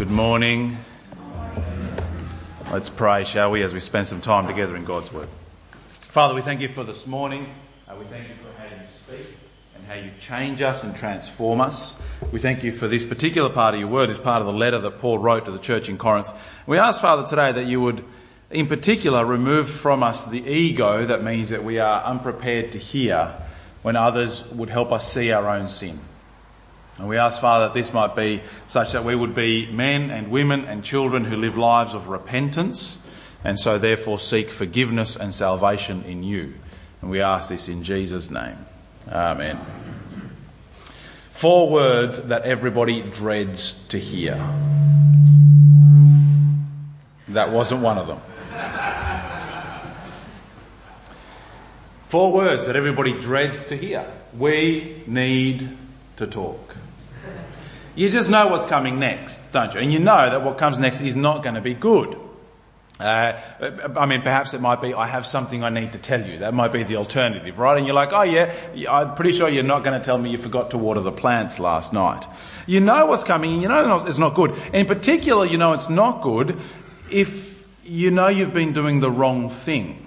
Good 0.00 0.10
morning. 0.10 0.78
Let's 2.72 2.88
pray, 2.88 3.22
shall 3.24 3.50
we, 3.50 3.62
as 3.62 3.74
we 3.74 3.80
spend 3.80 4.08
some 4.08 4.22
time 4.22 4.46
together 4.46 4.74
in 4.74 4.86
God's 4.86 5.12
Word. 5.12 5.28
Father, 5.90 6.32
we 6.32 6.40
thank 6.40 6.62
you 6.62 6.68
for 6.68 6.84
this 6.84 7.06
morning. 7.06 7.52
Uh, 7.86 7.96
we 7.98 8.06
thank 8.06 8.26
you 8.26 8.34
for 8.36 8.58
how 8.58 8.64
you 8.64 8.80
speak 8.88 9.36
and 9.76 9.84
how 9.84 9.96
you 9.96 10.10
change 10.18 10.62
us 10.62 10.84
and 10.84 10.96
transform 10.96 11.60
us. 11.60 12.00
We 12.32 12.38
thank 12.38 12.64
you 12.64 12.72
for 12.72 12.88
this 12.88 13.04
particular 13.04 13.50
part 13.50 13.74
of 13.74 13.80
your 13.80 13.90
Word, 13.90 14.08
this 14.08 14.18
part 14.18 14.40
of 14.40 14.46
the 14.46 14.54
letter 14.54 14.78
that 14.78 15.00
Paul 15.00 15.18
wrote 15.18 15.44
to 15.44 15.50
the 15.50 15.58
church 15.58 15.90
in 15.90 15.98
Corinth. 15.98 16.32
We 16.66 16.78
ask, 16.78 16.98
Father, 16.98 17.28
today 17.28 17.52
that 17.52 17.66
you 17.66 17.82
would, 17.82 18.02
in 18.50 18.68
particular, 18.68 19.26
remove 19.26 19.68
from 19.68 20.02
us 20.02 20.24
the 20.24 20.40
ego 20.50 21.04
that 21.04 21.22
means 21.22 21.50
that 21.50 21.62
we 21.62 21.78
are 21.78 22.02
unprepared 22.04 22.72
to 22.72 22.78
hear 22.78 23.34
when 23.82 23.96
others 23.96 24.50
would 24.50 24.70
help 24.70 24.92
us 24.92 25.12
see 25.12 25.30
our 25.30 25.46
own 25.46 25.68
sin. 25.68 26.00
And 27.00 27.08
we 27.08 27.16
ask, 27.16 27.40
Father, 27.40 27.64
that 27.64 27.74
this 27.74 27.94
might 27.94 28.14
be 28.14 28.42
such 28.66 28.92
that 28.92 29.04
we 29.04 29.16
would 29.16 29.34
be 29.34 29.64
men 29.72 30.10
and 30.10 30.30
women 30.30 30.66
and 30.66 30.84
children 30.84 31.24
who 31.24 31.36
live 31.36 31.56
lives 31.56 31.94
of 31.94 32.08
repentance 32.08 32.98
and 33.42 33.58
so 33.58 33.78
therefore 33.78 34.18
seek 34.18 34.50
forgiveness 34.50 35.16
and 35.16 35.34
salvation 35.34 36.04
in 36.04 36.22
you. 36.22 36.52
And 37.00 37.10
we 37.10 37.22
ask 37.22 37.48
this 37.48 37.70
in 37.70 37.82
Jesus' 37.82 38.30
name. 38.30 38.58
Amen. 39.08 39.58
Four 41.30 41.70
words 41.70 42.20
that 42.20 42.42
everybody 42.42 43.00
dreads 43.00 43.86
to 43.88 43.98
hear. 43.98 44.34
That 47.28 47.50
wasn't 47.50 47.80
one 47.80 47.96
of 47.96 48.08
them. 48.08 48.20
Four 52.08 52.32
words 52.32 52.66
that 52.66 52.76
everybody 52.76 53.18
dreads 53.18 53.64
to 53.66 53.76
hear. 53.76 54.04
We 54.36 55.02
need 55.06 55.78
to 56.16 56.26
talk. 56.26 56.76
You 57.94 58.08
just 58.08 58.30
know 58.30 58.46
what's 58.46 58.66
coming 58.66 58.98
next, 58.98 59.52
don't 59.52 59.74
you? 59.74 59.80
And 59.80 59.92
you 59.92 59.98
know 59.98 60.30
that 60.30 60.42
what 60.42 60.58
comes 60.58 60.78
next 60.78 61.00
is 61.00 61.16
not 61.16 61.42
going 61.42 61.56
to 61.56 61.60
be 61.60 61.74
good. 61.74 62.16
Uh, 63.00 63.40
I 63.96 64.04
mean, 64.04 64.20
perhaps 64.20 64.52
it 64.52 64.60
might 64.60 64.82
be, 64.82 64.92
I 64.92 65.06
have 65.06 65.26
something 65.26 65.64
I 65.64 65.70
need 65.70 65.94
to 65.94 65.98
tell 65.98 66.22
you. 66.22 66.38
That 66.40 66.52
might 66.52 66.70
be 66.70 66.82
the 66.82 66.96
alternative, 66.96 67.58
right? 67.58 67.78
And 67.78 67.86
you're 67.86 67.94
like, 67.94 68.12
oh 68.12 68.22
yeah, 68.22 68.54
I'm 68.90 69.14
pretty 69.14 69.32
sure 69.32 69.48
you're 69.48 69.62
not 69.62 69.84
going 69.84 69.98
to 69.98 70.04
tell 70.04 70.18
me 70.18 70.30
you 70.30 70.36
forgot 70.36 70.72
to 70.72 70.78
water 70.78 71.00
the 71.00 71.12
plants 71.12 71.58
last 71.58 71.94
night. 71.94 72.26
You 72.66 72.80
know 72.80 73.06
what's 73.06 73.24
coming 73.24 73.54
and 73.54 73.62
you 73.62 73.68
know 73.68 74.04
it's 74.06 74.18
not 74.18 74.34
good. 74.34 74.54
In 74.74 74.84
particular, 74.84 75.46
you 75.46 75.56
know 75.56 75.72
it's 75.72 75.88
not 75.88 76.20
good 76.20 76.58
if 77.10 77.66
you 77.84 78.10
know 78.10 78.28
you've 78.28 78.52
been 78.52 78.74
doing 78.74 79.00
the 79.00 79.10
wrong 79.10 79.48
thing. 79.48 80.06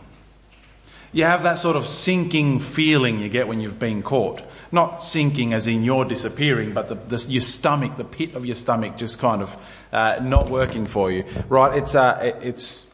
You 1.14 1.26
have 1.26 1.44
that 1.44 1.60
sort 1.60 1.76
of 1.76 1.88
sinking 1.88 2.60
feeling 2.60 3.20
you 3.20 3.30
get 3.30 3.48
when 3.48 3.62
you've 3.62 3.78
been 3.78 4.02
caught. 4.02 4.42
Not 4.72 5.04
sinking 5.04 5.54
as 5.54 5.68
in 5.68 5.84
you're 5.84 6.06
disappearing, 6.06 6.74
but 6.74 6.90
the, 6.90 6.96
the, 6.96 7.32
your 7.32 7.42
stomach, 7.42 7.98
the 7.98 8.04
pit 8.04 8.34
of 8.34 8.48
your 8.48 8.56
stomach 8.56 8.98
just 8.98 9.20
kind 9.20 9.44
of 9.44 9.56
uh, 9.92 10.20
not 10.24 10.50
working 10.50 10.88
for 10.88 11.12
you. 11.12 11.24
Right? 11.48 11.78
It's, 11.78 11.94
uh, 11.94 12.34
it's, 12.42 12.88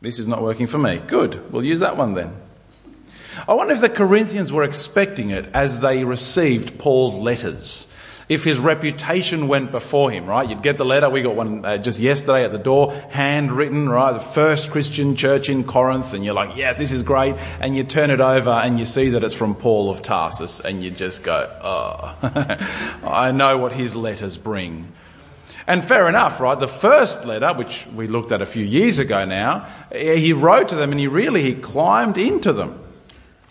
this 0.00 0.18
is 0.18 0.26
not 0.26 0.42
working 0.42 0.66
for 0.66 0.78
me. 0.78 1.00
Good. 1.06 1.52
We'll 1.52 1.64
use 1.64 1.78
that 1.78 1.96
one 1.96 2.14
then. 2.14 2.34
I 3.46 3.54
wonder 3.54 3.72
if 3.72 3.80
the 3.80 3.88
Corinthians 3.88 4.52
were 4.52 4.64
expecting 4.64 5.30
it 5.30 5.46
as 5.54 5.78
they 5.78 6.02
received 6.02 6.78
Paul's 6.78 7.16
letters 7.16 7.92
if 8.28 8.44
his 8.44 8.58
reputation 8.58 9.48
went 9.48 9.70
before 9.70 10.10
him, 10.10 10.26
right? 10.26 10.48
You'd 10.48 10.62
get 10.62 10.78
the 10.78 10.84
letter. 10.84 11.10
We 11.10 11.22
got 11.22 11.36
one 11.36 11.64
uh, 11.64 11.78
just 11.78 12.00
yesterday 12.00 12.44
at 12.44 12.52
the 12.52 12.58
door, 12.58 12.92
handwritten, 13.10 13.88
right? 13.88 14.12
The 14.12 14.20
first 14.20 14.70
Christian 14.70 15.14
church 15.16 15.48
in 15.48 15.64
Corinth. 15.64 16.14
And 16.14 16.24
you're 16.24 16.34
like, 16.34 16.56
yes, 16.56 16.78
this 16.78 16.92
is 16.92 17.02
great. 17.02 17.36
And 17.60 17.76
you 17.76 17.84
turn 17.84 18.10
it 18.10 18.20
over 18.20 18.50
and 18.50 18.78
you 18.78 18.84
see 18.84 19.10
that 19.10 19.24
it's 19.24 19.34
from 19.34 19.54
Paul 19.54 19.90
of 19.90 20.02
Tarsus. 20.02 20.60
And 20.60 20.82
you 20.82 20.90
just 20.90 21.22
go, 21.22 21.50
oh, 21.62 22.16
I 23.06 23.32
know 23.32 23.58
what 23.58 23.72
his 23.72 23.94
letters 23.94 24.38
bring. 24.38 24.92
And 25.66 25.82
fair 25.82 26.08
enough, 26.08 26.40
right? 26.40 26.58
The 26.58 26.68
first 26.68 27.24
letter, 27.24 27.52
which 27.54 27.86
we 27.94 28.06
looked 28.06 28.32
at 28.32 28.42
a 28.42 28.46
few 28.46 28.64
years 28.64 28.98
ago 28.98 29.24
now, 29.24 29.66
he 29.90 30.32
wrote 30.32 30.68
to 30.70 30.76
them 30.76 30.90
and 30.90 31.00
he 31.00 31.06
really, 31.06 31.42
he 31.42 31.54
climbed 31.54 32.18
into 32.18 32.52
them. 32.52 32.83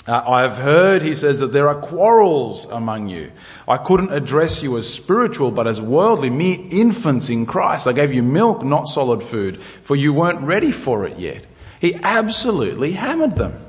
Uh, 0.05 0.21
I 0.27 0.41
have 0.41 0.57
heard, 0.57 1.01
he 1.01 1.15
says, 1.15 1.39
that 1.39 1.53
there 1.53 1.69
are 1.69 1.79
quarrels 1.79 2.65
among 2.65 3.07
you. 3.07 3.31
I 3.67 3.77
couldn't 3.77 4.11
address 4.11 4.61
you 4.61 4.77
as 4.77 4.93
spiritual, 4.93 5.49
but 5.49 5.65
as 5.65 5.81
worldly, 5.81 6.29
mere 6.29 6.59
infants 6.69 7.29
in 7.29 7.45
Christ. 7.45 7.87
I 7.87 7.93
gave 7.93 8.13
you 8.13 8.21
milk, 8.21 8.63
not 8.65 8.89
solid 8.89 9.23
food, 9.23 9.61
for 9.61 9.95
you 9.95 10.11
weren't 10.11 10.41
ready 10.41 10.71
for 10.71 11.05
it 11.07 11.17
yet. 11.19 11.45
He 11.79 11.95
absolutely 12.03 12.93
hammered 12.93 13.37
them. 13.37 13.61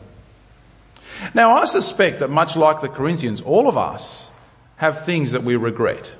Now, 1.34 1.56
I 1.56 1.66
suspect 1.66 2.18
that 2.18 2.30
much 2.30 2.56
like 2.56 2.80
the 2.80 2.88
Corinthians, 2.88 3.40
all 3.40 3.68
of 3.68 3.78
us 3.78 4.32
have 4.76 5.04
things 5.04 5.32
that 5.32 5.44
we 5.44 5.54
regret. 5.54 6.16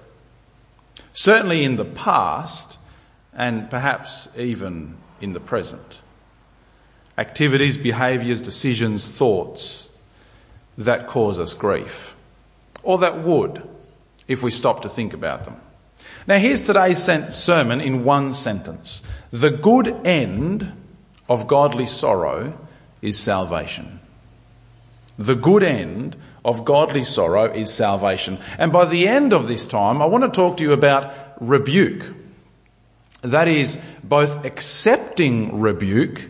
Certainly 1.12 1.64
in 1.64 1.74
the 1.74 1.84
past, 1.84 2.78
and 3.32 3.68
perhaps 3.68 4.28
even 4.38 4.96
in 5.20 5.32
the 5.32 5.40
present. 5.40 6.00
Activities, 7.18 7.78
behaviours, 7.78 8.40
decisions, 8.40 9.08
thoughts 9.08 9.83
that 10.78 11.06
cause 11.06 11.38
us 11.38 11.54
grief, 11.54 12.16
or 12.82 12.98
that 12.98 13.22
would 13.22 13.62
if 14.26 14.42
we 14.42 14.50
stop 14.50 14.82
to 14.82 14.88
think 14.88 15.12
about 15.12 15.44
them. 15.44 15.56
Now, 16.26 16.38
here's 16.38 16.66
today's 16.66 17.02
sermon 17.02 17.80
in 17.80 18.04
one 18.04 18.34
sentence 18.34 19.02
The 19.30 19.50
good 19.50 20.06
end 20.06 20.72
of 21.28 21.46
godly 21.46 21.86
sorrow 21.86 22.58
is 23.02 23.18
salvation. 23.18 24.00
The 25.18 25.34
good 25.34 25.62
end 25.62 26.16
of 26.44 26.64
godly 26.64 27.04
sorrow 27.04 27.52
is 27.52 27.72
salvation. 27.72 28.38
And 28.58 28.72
by 28.72 28.84
the 28.86 29.06
end 29.06 29.32
of 29.32 29.46
this 29.46 29.66
time, 29.66 30.02
I 30.02 30.06
want 30.06 30.24
to 30.24 30.30
talk 30.30 30.56
to 30.56 30.62
you 30.62 30.72
about 30.72 31.12
rebuke. 31.40 32.12
That 33.22 33.48
is, 33.48 33.78
both 34.02 34.44
accepting 34.44 35.60
rebuke 35.60 36.28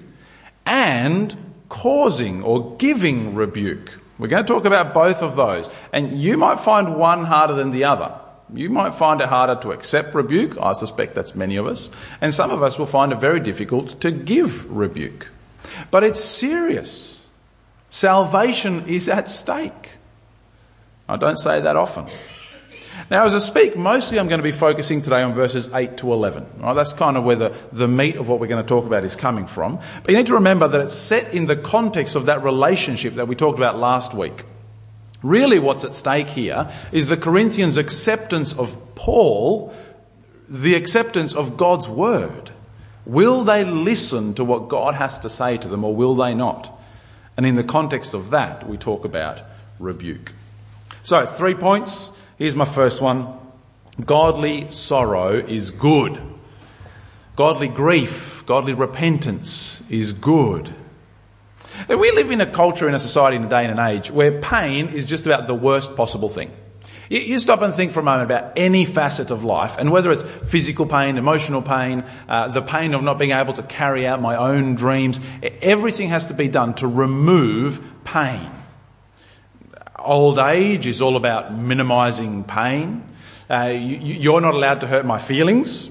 and 0.66 1.34
causing 1.68 2.42
or 2.42 2.76
giving 2.76 3.34
rebuke. 3.34 3.98
We're 4.18 4.28
going 4.28 4.44
to 4.44 4.52
talk 4.52 4.64
about 4.64 4.94
both 4.94 5.22
of 5.22 5.36
those. 5.36 5.68
And 5.92 6.20
you 6.20 6.36
might 6.36 6.60
find 6.60 6.96
one 6.96 7.24
harder 7.24 7.54
than 7.54 7.70
the 7.70 7.84
other. 7.84 8.12
You 8.52 8.70
might 8.70 8.94
find 8.94 9.20
it 9.20 9.28
harder 9.28 9.60
to 9.62 9.72
accept 9.72 10.14
rebuke. 10.14 10.56
I 10.60 10.74
suspect 10.74 11.14
that's 11.14 11.34
many 11.34 11.56
of 11.56 11.66
us. 11.66 11.90
And 12.20 12.32
some 12.32 12.50
of 12.50 12.62
us 12.62 12.78
will 12.78 12.86
find 12.86 13.12
it 13.12 13.20
very 13.20 13.40
difficult 13.40 14.00
to 14.00 14.10
give 14.10 14.70
rebuke. 14.70 15.28
But 15.90 16.04
it's 16.04 16.22
serious. 16.22 17.26
Salvation 17.90 18.86
is 18.86 19.08
at 19.08 19.30
stake. 19.30 19.92
I 21.08 21.16
don't 21.16 21.36
say 21.36 21.60
that 21.60 21.76
often. 21.76 22.06
Now, 23.10 23.24
as 23.24 23.34
I 23.34 23.38
speak, 23.38 23.76
mostly 23.76 24.18
I'm 24.18 24.28
going 24.28 24.38
to 24.38 24.44
be 24.44 24.52
focusing 24.52 25.02
today 25.02 25.22
on 25.22 25.34
verses 25.34 25.68
8 25.72 25.96
to 25.98 26.12
11. 26.12 26.46
Right, 26.58 26.74
that's 26.74 26.92
kind 26.92 27.16
of 27.16 27.24
where 27.24 27.36
the, 27.36 27.54
the 27.72 27.88
meat 27.88 28.16
of 28.16 28.28
what 28.28 28.40
we're 28.40 28.46
going 28.46 28.62
to 28.62 28.68
talk 28.68 28.86
about 28.86 29.04
is 29.04 29.16
coming 29.16 29.46
from. 29.46 29.78
But 30.02 30.10
you 30.10 30.16
need 30.16 30.26
to 30.26 30.34
remember 30.34 30.68
that 30.68 30.80
it's 30.80 30.94
set 30.94 31.34
in 31.34 31.46
the 31.46 31.56
context 31.56 32.16
of 32.16 32.26
that 32.26 32.42
relationship 32.42 33.14
that 33.14 33.28
we 33.28 33.34
talked 33.34 33.58
about 33.58 33.78
last 33.78 34.14
week. 34.14 34.44
Really, 35.22 35.58
what's 35.58 35.84
at 35.84 35.94
stake 35.94 36.28
here 36.28 36.70
is 36.92 37.08
the 37.08 37.16
Corinthians' 37.16 37.78
acceptance 37.78 38.54
of 38.54 38.78
Paul, 38.94 39.74
the 40.48 40.74
acceptance 40.74 41.34
of 41.34 41.56
God's 41.56 41.88
word. 41.88 42.50
Will 43.06 43.44
they 43.44 43.64
listen 43.64 44.34
to 44.34 44.44
what 44.44 44.68
God 44.68 44.94
has 44.94 45.18
to 45.20 45.28
say 45.28 45.56
to 45.58 45.68
them 45.68 45.84
or 45.84 45.94
will 45.94 46.14
they 46.14 46.34
not? 46.34 46.78
And 47.36 47.44
in 47.44 47.56
the 47.56 47.64
context 47.64 48.14
of 48.14 48.30
that, 48.30 48.68
we 48.68 48.76
talk 48.76 49.04
about 49.04 49.42
rebuke. 49.78 50.32
So, 51.02 51.26
three 51.26 51.54
points 51.54 52.10
Here's 52.36 52.56
my 52.56 52.64
first 52.64 53.00
one 53.00 53.38
Godly 54.04 54.70
sorrow 54.70 55.36
is 55.36 55.70
good. 55.70 56.20
Godly 57.36 57.68
grief, 57.68 58.44
godly 58.46 58.74
repentance 58.74 59.82
is 59.88 60.12
good. 60.12 60.72
We 61.88 62.10
live 62.12 62.30
in 62.30 62.40
a 62.40 62.46
culture, 62.46 62.88
in 62.88 62.94
a 62.94 63.00
society, 63.00 63.36
in 63.36 63.44
a 63.44 63.48
day 63.48 63.64
and 63.64 63.78
an 63.78 63.84
age 63.84 64.10
where 64.10 64.40
pain 64.40 64.88
is 64.88 65.04
just 65.04 65.26
about 65.26 65.46
the 65.46 65.54
worst 65.54 65.96
possible 65.96 66.28
thing. 66.28 66.52
You 67.08 67.38
stop 67.38 67.60
and 67.60 67.74
think 67.74 67.92
for 67.92 68.00
a 68.00 68.02
moment 68.02 68.30
about 68.30 68.52
any 68.56 68.84
facet 68.84 69.30
of 69.30 69.44
life, 69.44 69.76
and 69.78 69.90
whether 69.90 70.10
it's 70.10 70.22
physical 70.22 70.86
pain, 70.86 71.18
emotional 71.18 71.60
pain, 71.60 72.04
uh, 72.28 72.48
the 72.48 72.62
pain 72.62 72.94
of 72.94 73.02
not 73.02 73.18
being 73.18 73.32
able 73.32 73.52
to 73.54 73.62
carry 73.62 74.06
out 74.06 74.22
my 74.22 74.36
own 74.36 74.74
dreams, 74.74 75.20
everything 75.60 76.08
has 76.08 76.26
to 76.26 76.34
be 76.34 76.48
done 76.48 76.74
to 76.74 76.88
remove 76.88 77.82
pain. 78.04 78.50
Old 80.04 80.38
age 80.38 80.86
is 80.86 81.00
all 81.00 81.16
about 81.16 81.54
minimizing 81.54 82.44
pain. 82.44 83.02
Uh, 83.50 83.72
you, 83.76 84.34
are 84.34 84.40
not 84.40 84.54
allowed 84.54 84.80
to 84.80 84.86
hurt 84.86 85.04
my 85.04 85.18
feelings. 85.18 85.90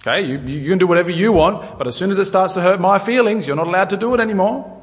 Okay, 0.00 0.22
you, 0.22 0.38
you 0.38 0.68
can 0.68 0.78
do 0.78 0.86
whatever 0.86 1.10
you 1.10 1.32
want, 1.32 1.78
but 1.78 1.86
as 1.86 1.96
soon 1.96 2.10
as 2.10 2.18
it 2.18 2.26
starts 2.26 2.54
to 2.54 2.60
hurt 2.60 2.80
my 2.80 2.98
feelings, 2.98 3.46
you're 3.46 3.56
not 3.56 3.66
allowed 3.66 3.90
to 3.90 3.96
do 3.96 4.14
it 4.14 4.20
anymore. 4.20 4.80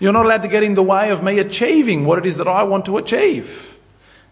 You're 0.00 0.12
not 0.12 0.26
allowed 0.26 0.42
to 0.42 0.48
get 0.48 0.62
in 0.62 0.74
the 0.74 0.82
way 0.82 1.10
of 1.10 1.22
me 1.22 1.38
achieving 1.38 2.04
what 2.04 2.18
it 2.18 2.26
is 2.26 2.36
that 2.38 2.48
I 2.48 2.64
want 2.64 2.84
to 2.86 2.98
achieve, 2.98 3.78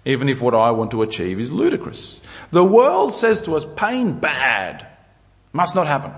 even 0.05 0.29
if 0.29 0.43
what 0.43 0.55
I 0.55 0.73
want 0.73 0.90
to 0.90 1.02
achieve 1.02 1.38
is 1.38 1.52
ludicrous. 1.52 2.20
The 2.50 2.64
world 2.64 3.14
says 3.14 3.43
to 3.43 3.56
us, 3.56 3.67
pain 3.76 4.19
bad, 4.19 4.87
must 5.52 5.75
not 5.75 5.87
happen. 5.87 6.12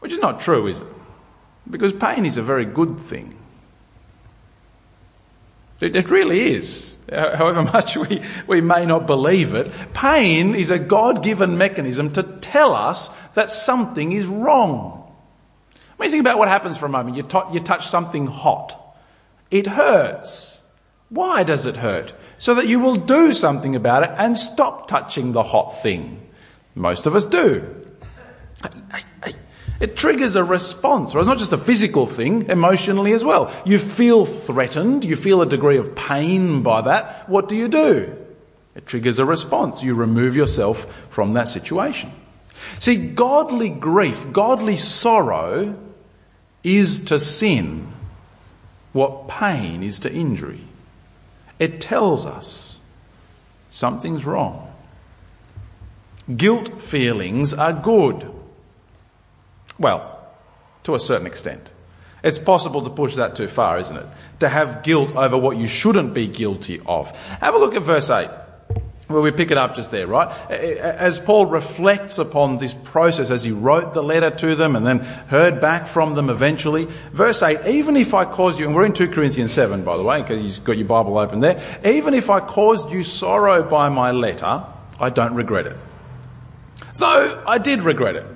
Which 0.00 0.12
is 0.12 0.20
not 0.20 0.40
true, 0.40 0.66
is 0.66 0.80
it? 0.80 0.86
Because 1.70 1.92
pain 1.92 2.26
is 2.26 2.36
a 2.36 2.42
very 2.42 2.64
good 2.64 2.98
thing. 2.98 3.38
It, 5.82 6.10
really 6.10 6.54
is. 6.54 6.94
However 7.10 7.62
much 7.62 7.96
we, 7.96 8.22
we 8.46 8.60
may 8.60 8.86
not 8.86 9.06
believe 9.06 9.52
it, 9.54 9.70
pain 9.92 10.54
is 10.54 10.70
a 10.70 10.78
God 10.78 11.22
given 11.22 11.58
mechanism 11.58 12.12
to 12.12 12.22
tell 12.22 12.72
us 12.72 13.10
that 13.34 13.50
something 13.50 14.12
is 14.12 14.26
wrong. 14.26 15.12
I 15.98 16.02
mean, 16.02 16.10
think 16.10 16.20
about 16.20 16.38
what 16.38 16.48
happens 16.48 16.78
for 16.78 16.86
a 16.86 16.88
moment. 16.88 17.16
You, 17.16 17.24
t- 17.24 17.38
you 17.52 17.60
touch 17.60 17.88
something 17.88 18.26
hot, 18.26 18.78
it 19.50 19.66
hurts. 19.66 20.62
Why 21.08 21.42
does 21.42 21.66
it 21.66 21.76
hurt? 21.76 22.14
So 22.38 22.54
that 22.54 22.66
you 22.66 22.80
will 22.80 22.96
do 22.96 23.32
something 23.32 23.76
about 23.76 24.04
it 24.04 24.10
and 24.16 24.36
stop 24.36 24.88
touching 24.88 25.32
the 25.32 25.42
hot 25.42 25.82
thing. 25.82 26.26
Most 26.74 27.06
of 27.06 27.14
us 27.14 27.26
do. 27.26 27.86
It 29.82 29.96
triggers 29.96 30.36
a 30.36 30.44
response. 30.44 31.12
It's 31.12 31.26
not 31.26 31.38
just 31.38 31.52
a 31.52 31.58
physical 31.58 32.06
thing, 32.06 32.48
emotionally 32.48 33.14
as 33.14 33.24
well. 33.24 33.52
You 33.66 33.80
feel 33.80 34.24
threatened, 34.24 35.04
you 35.04 35.16
feel 35.16 35.42
a 35.42 35.46
degree 35.46 35.76
of 35.76 35.96
pain 35.96 36.62
by 36.62 36.82
that. 36.82 37.28
What 37.28 37.48
do 37.48 37.56
you 37.56 37.66
do? 37.66 38.16
It 38.76 38.86
triggers 38.86 39.18
a 39.18 39.24
response. 39.24 39.82
You 39.82 39.96
remove 39.96 40.36
yourself 40.36 40.86
from 41.10 41.32
that 41.32 41.48
situation. 41.48 42.12
See, 42.78 42.94
godly 42.94 43.70
grief, 43.70 44.30
godly 44.30 44.76
sorrow 44.76 45.76
is 46.62 47.06
to 47.06 47.18
sin 47.18 47.92
what 48.92 49.26
pain 49.26 49.82
is 49.82 49.98
to 49.98 50.12
injury. 50.12 50.60
It 51.58 51.80
tells 51.80 52.24
us 52.24 52.78
something's 53.68 54.24
wrong. 54.24 54.72
Guilt 56.36 56.80
feelings 56.80 57.52
are 57.52 57.72
good. 57.72 58.31
Well, 59.78 60.18
to 60.84 60.94
a 60.94 61.00
certain 61.00 61.26
extent. 61.26 61.70
It's 62.24 62.38
possible 62.38 62.82
to 62.82 62.90
push 62.90 63.16
that 63.16 63.34
too 63.34 63.48
far, 63.48 63.78
isn't 63.78 63.96
it? 63.96 64.06
To 64.40 64.48
have 64.48 64.84
guilt 64.84 65.16
over 65.16 65.36
what 65.36 65.56
you 65.56 65.66
shouldn't 65.66 66.14
be 66.14 66.28
guilty 66.28 66.80
of. 66.86 67.10
Have 67.16 67.54
a 67.54 67.58
look 67.58 67.74
at 67.74 67.82
verse 67.82 68.10
8, 68.10 68.30
where 69.08 69.20
we 69.20 69.32
pick 69.32 69.50
it 69.50 69.58
up 69.58 69.74
just 69.74 69.90
there, 69.90 70.06
right? 70.06 70.30
As 70.48 71.18
Paul 71.18 71.46
reflects 71.46 72.18
upon 72.18 72.56
this 72.56 72.72
process 72.72 73.30
as 73.30 73.42
he 73.42 73.50
wrote 73.50 73.92
the 73.92 74.04
letter 74.04 74.30
to 74.30 74.54
them 74.54 74.76
and 74.76 74.86
then 74.86 75.00
heard 75.00 75.60
back 75.60 75.88
from 75.88 76.14
them 76.14 76.30
eventually. 76.30 76.86
Verse 77.12 77.42
8, 77.42 77.66
even 77.66 77.96
if 77.96 78.14
I 78.14 78.24
caused 78.24 78.60
you, 78.60 78.66
and 78.66 78.74
we're 78.74 78.86
in 78.86 78.92
2 78.92 79.08
Corinthians 79.08 79.52
7, 79.52 79.82
by 79.82 79.96
the 79.96 80.04
way, 80.04 80.22
because 80.22 80.42
you've 80.42 80.62
got 80.62 80.78
your 80.78 80.86
Bible 80.86 81.18
open 81.18 81.40
there, 81.40 81.60
even 81.84 82.14
if 82.14 82.30
I 82.30 82.38
caused 82.38 82.92
you 82.92 83.02
sorrow 83.02 83.68
by 83.68 83.88
my 83.88 84.12
letter, 84.12 84.64
I 85.00 85.10
don't 85.10 85.34
regret 85.34 85.66
it. 85.66 85.76
So 86.94 87.42
I 87.46 87.58
did 87.58 87.82
regret 87.82 88.14
it. 88.14 88.26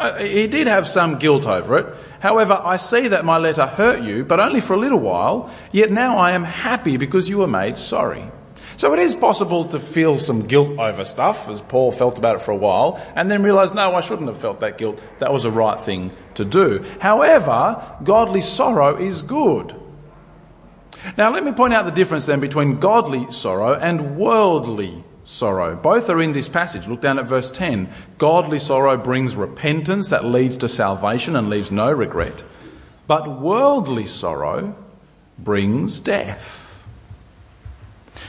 Uh, 0.00 0.16
he 0.16 0.46
did 0.46 0.66
have 0.66 0.88
some 0.88 1.18
guilt 1.18 1.46
over 1.46 1.76
it. 1.76 1.94
However, 2.20 2.54
I 2.54 2.78
see 2.78 3.08
that 3.08 3.26
my 3.26 3.36
letter 3.36 3.66
hurt 3.66 4.02
you, 4.02 4.24
but 4.24 4.40
only 4.40 4.60
for 4.60 4.72
a 4.72 4.78
little 4.78 4.98
while, 4.98 5.50
yet 5.72 5.92
now 5.92 6.16
I 6.16 6.32
am 6.32 6.42
happy 6.42 6.96
because 6.96 7.28
you 7.28 7.36
were 7.36 7.46
made 7.46 7.76
sorry. 7.76 8.24
So 8.78 8.94
it 8.94 8.98
is 8.98 9.14
possible 9.14 9.66
to 9.68 9.78
feel 9.78 10.18
some 10.18 10.46
guilt 10.46 10.78
over 10.78 11.04
stuff, 11.04 11.50
as 11.50 11.60
Paul 11.60 11.92
felt 11.92 12.16
about 12.16 12.36
it 12.36 12.40
for 12.40 12.52
a 12.52 12.56
while, 12.56 12.98
and 13.14 13.30
then 13.30 13.42
realize, 13.42 13.74
no, 13.74 13.94
I 13.94 14.00
shouldn't 14.00 14.28
have 14.28 14.38
felt 14.38 14.60
that 14.60 14.78
guilt. 14.78 14.98
That 15.18 15.34
was 15.34 15.42
the 15.42 15.50
right 15.50 15.78
thing 15.78 16.12
to 16.36 16.46
do. 16.46 16.82
However, 16.98 17.84
godly 18.02 18.40
sorrow 18.40 18.96
is 18.96 19.20
good. 19.20 19.74
Now, 21.18 21.30
let 21.30 21.44
me 21.44 21.52
point 21.52 21.74
out 21.74 21.84
the 21.84 21.90
difference 21.90 22.24
then 22.24 22.40
between 22.40 22.80
godly 22.80 23.30
sorrow 23.32 23.74
and 23.74 24.16
worldly 24.16 25.04
sorrow. 25.24 25.76
Both 25.76 26.10
are 26.10 26.20
in 26.20 26.32
this 26.32 26.48
passage. 26.48 26.86
Look 26.86 27.00
down 27.00 27.18
at 27.18 27.26
verse 27.26 27.50
10. 27.50 27.88
Godly 28.18 28.58
sorrow 28.58 28.96
brings 28.96 29.36
repentance 29.36 30.08
that 30.10 30.24
leads 30.24 30.56
to 30.58 30.68
salvation 30.68 31.36
and 31.36 31.48
leaves 31.48 31.70
no 31.70 31.90
regret. 31.90 32.44
But 33.06 33.40
worldly 33.40 34.06
sorrow 34.06 34.74
brings 35.38 36.00
death. 36.00 36.66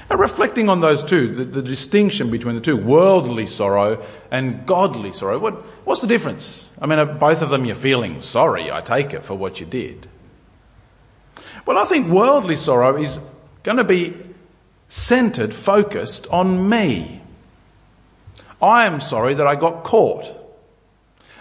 Now, 0.09 0.17
reflecting 0.17 0.69
on 0.69 0.81
those 0.81 1.03
two, 1.03 1.33
the, 1.33 1.43
the, 1.43 1.61
distinction 1.61 2.29
between 2.31 2.55
the 2.55 2.61
two, 2.61 2.77
worldly 2.77 3.45
sorrow 3.45 4.03
and 4.29 4.65
godly 4.65 5.13
sorrow, 5.13 5.39
what, 5.39 5.53
what's 5.85 6.01
the 6.01 6.07
difference? 6.07 6.71
I 6.81 6.85
mean, 6.85 7.17
both 7.17 7.41
of 7.41 7.49
them 7.49 7.65
you're 7.65 7.75
feeling 7.75 8.21
sorry, 8.21 8.71
I 8.71 8.81
take 8.81 9.13
it, 9.13 9.23
for 9.23 9.35
what 9.35 9.59
you 9.59 9.65
did. 9.65 10.07
Well, 11.65 11.77
I 11.77 11.85
think 11.85 12.07
worldly 12.07 12.55
sorrow 12.55 12.97
is 12.97 13.19
going 13.63 13.77
to 13.77 13.83
be 13.83 14.15
centered, 14.91 15.55
focused 15.55 16.27
on 16.27 16.67
me. 16.67 17.21
I 18.61 18.85
am 18.85 18.99
sorry 18.99 19.33
that 19.35 19.47
I 19.47 19.55
got 19.55 19.85
caught. 19.85 20.37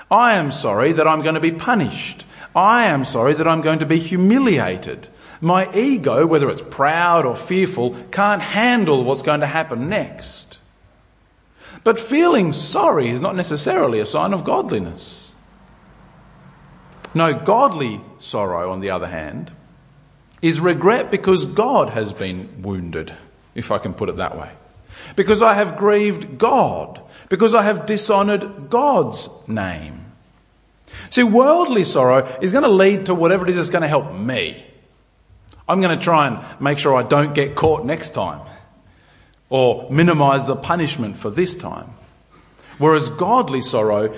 I 0.08 0.34
am 0.34 0.52
sorry 0.52 0.92
that 0.92 1.08
I'm 1.08 1.22
going 1.22 1.34
to 1.34 1.40
be 1.40 1.50
punished. 1.50 2.24
I 2.54 2.84
am 2.84 3.04
sorry 3.04 3.34
that 3.34 3.48
I'm 3.48 3.60
going 3.60 3.80
to 3.80 3.86
be 3.86 3.98
humiliated. 3.98 5.08
My 5.40 5.72
ego, 5.74 6.26
whether 6.26 6.48
it's 6.48 6.62
proud 6.62 7.26
or 7.26 7.34
fearful, 7.34 7.96
can't 8.12 8.40
handle 8.40 9.02
what's 9.02 9.22
going 9.22 9.40
to 9.40 9.46
happen 9.46 9.88
next. 9.88 10.60
But 11.82 11.98
feeling 11.98 12.52
sorry 12.52 13.08
is 13.08 13.20
not 13.20 13.34
necessarily 13.34 13.98
a 13.98 14.06
sign 14.06 14.32
of 14.32 14.44
godliness. 14.44 15.34
No, 17.14 17.34
godly 17.34 18.00
sorrow, 18.20 18.70
on 18.70 18.78
the 18.78 18.90
other 18.90 19.08
hand, 19.08 19.50
is 20.40 20.60
regret 20.60 21.10
because 21.10 21.46
God 21.46 21.90
has 21.90 22.12
been 22.12 22.62
wounded 22.62 23.12
if 23.54 23.70
I 23.70 23.78
can 23.78 23.94
put 23.94 24.08
it 24.08 24.16
that 24.16 24.38
way. 24.38 24.50
Because 25.16 25.42
I 25.42 25.54
have 25.54 25.76
grieved 25.76 26.38
God. 26.38 27.00
Because 27.28 27.54
I 27.54 27.62
have 27.62 27.86
dishonored 27.86 28.70
God's 28.70 29.28
name. 29.46 30.04
See, 31.10 31.22
worldly 31.22 31.84
sorrow 31.84 32.38
is 32.40 32.52
going 32.52 32.64
to 32.64 32.70
lead 32.70 33.06
to 33.06 33.14
whatever 33.14 33.44
it 33.46 33.50
is 33.50 33.56
that's 33.56 33.70
going 33.70 33.82
to 33.82 33.88
help 33.88 34.12
me. 34.12 34.64
I'm 35.68 35.80
going 35.80 35.96
to 35.96 36.02
try 36.02 36.26
and 36.26 36.60
make 36.60 36.78
sure 36.78 36.96
I 36.96 37.04
don't 37.04 37.34
get 37.34 37.54
caught 37.54 37.84
next 37.84 38.10
time 38.10 38.40
or 39.48 39.88
minimize 39.90 40.46
the 40.46 40.56
punishment 40.56 41.16
for 41.16 41.30
this 41.30 41.56
time. 41.56 41.90
Whereas 42.78 43.08
godly 43.08 43.60
sorrow 43.60 44.14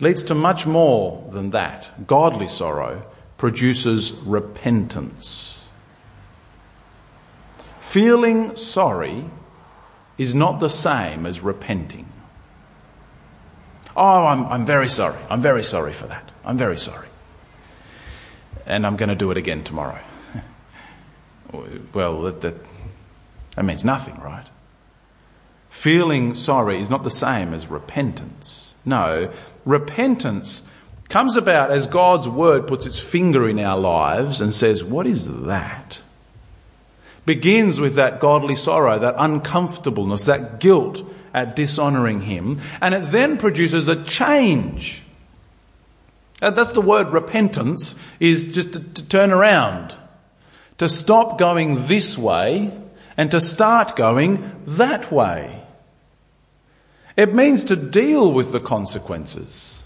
leads 0.00 0.24
to 0.24 0.34
much 0.34 0.66
more 0.66 1.24
than 1.30 1.50
that. 1.50 2.06
Godly 2.06 2.48
sorrow 2.48 3.02
produces 3.38 4.12
repentance. 4.12 5.59
Feeling 7.90 8.54
sorry 8.54 9.24
is 10.16 10.32
not 10.32 10.60
the 10.60 10.70
same 10.70 11.26
as 11.26 11.40
repenting. 11.40 12.08
Oh, 13.96 14.26
I'm, 14.26 14.44
I'm 14.44 14.64
very 14.64 14.88
sorry. 14.88 15.18
I'm 15.28 15.42
very 15.42 15.64
sorry 15.64 15.92
for 15.92 16.06
that. 16.06 16.30
I'm 16.44 16.56
very 16.56 16.78
sorry. 16.78 17.08
And 18.64 18.86
I'm 18.86 18.96
going 18.96 19.08
to 19.08 19.16
do 19.16 19.32
it 19.32 19.36
again 19.36 19.64
tomorrow. 19.64 19.98
well, 21.92 22.22
that, 22.22 22.42
that, 22.42 22.54
that 23.56 23.64
means 23.64 23.84
nothing, 23.84 24.20
right? 24.20 24.46
Feeling 25.68 26.36
sorry 26.36 26.80
is 26.80 26.90
not 26.90 27.02
the 27.02 27.10
same 27.10 27.52
as 27.52 27.66
repentance. 27.66 28.76
No, 28.84 29.32
repentance 29.64 30.62
comes 31.08 31.36
about 31.36 31.72
as 31.72 31.88
God's 31.88 32.28
word 32.28 32.68
puts 32.68 32.86
its 32.86 33.00
finger 33.00 33.48
in 33.48 33.58
our 33.58 33.80
lives 33.80 34.40
and 34.40 34.54
says, 34.54 34.84
What 34.84 35.08
is 35.08 35.46
that? 35.46 36.02
Begins 37.30 37.80
with 37.80 37.94
that 37.94 38.18
godly 38.18 38.56
sorrow, 38.56 38.98
that 38.98 39.14
uncomfortableness, 39.16 40.24
that 40.24 40.58
guilt 40.58 41.08
at 41.32 41.54
dishonoring 41.54 42.22
Him, 42.22 42.60
and 42.80 42.92
it 42.92 43.04
then 43.12 43.36
produces 43.36 43.86
a 43.86 44.02
change. 44.02 45.04
And 46.42 46.56
That's 46.56 46.72
the 46.72 46.80
word 46.80 47.12
repentance, 47.12 47.94
is 48.18 48.52
just 48.52 48.72
to, 48.72 48.80
to 48.80 49.04
turn 49.04 49.30
around, 49.30 49.94
to 50.78 50.88
stop 50.88 51.38
going 51.38 51.86
this 51.86 52.18
way 52.18 52.76
and 53.16 53.30
to 53.30 53.40
start 53.40 53.94
going 53.94 54.50
that 54.66 55.12
way. 55.12 55.62
It 57.16 57.32
means 57.32 57.62
to 57.66 57.76
deal 57.76 58.32
with 58.32 58.50
the 58.50 58.58
consequences. 58.58 59.79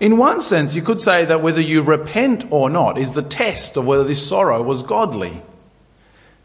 In 0.00 0.16
one 0.16 0.40
sense, 0.40 0.74
you 0.74 0.82
could 0.82 1.00
say 1.00 1.24
that 1.24 1.42
whether 1.42 1.60
you 1.60 1.82
repent 1.82 2.44
or 2.50 2.70
not 2.70 2.98
is 2.98 3.12
the 3.12 3.22
test 3.22 3.76
of 3.76 3.86
whether 3.86 4.04
this 4.04 4.26
sorrow 4.26 4.62
was 4.62 4.82
godly. 4.82 5.42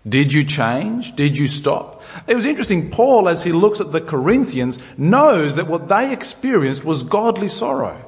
Did 0.07 0.33
you 0.33 0.43
change? 0.43 1.15
Did 1.15 1.37
you 1.37 1.47
stop? 1.47 2.01
It 2.27 2.35
was 2.35 2.45
interesting. 2.45 2.89
Paul, 2.89 3.29
as 3.29 3.43
he 3.43 3.51
looks 3.51 3.79
at 3.79 3.91
the 3.91 4.01
Corinthians, 4.01 4.79
knows 4.97 5.55
that 5.55 5.67
what 5.67 5.87
they 5.87 6.11
experienced 6.11 6.83
was 6.83 7.03
godly 7.03 7.47
sorrow 7.47 8.03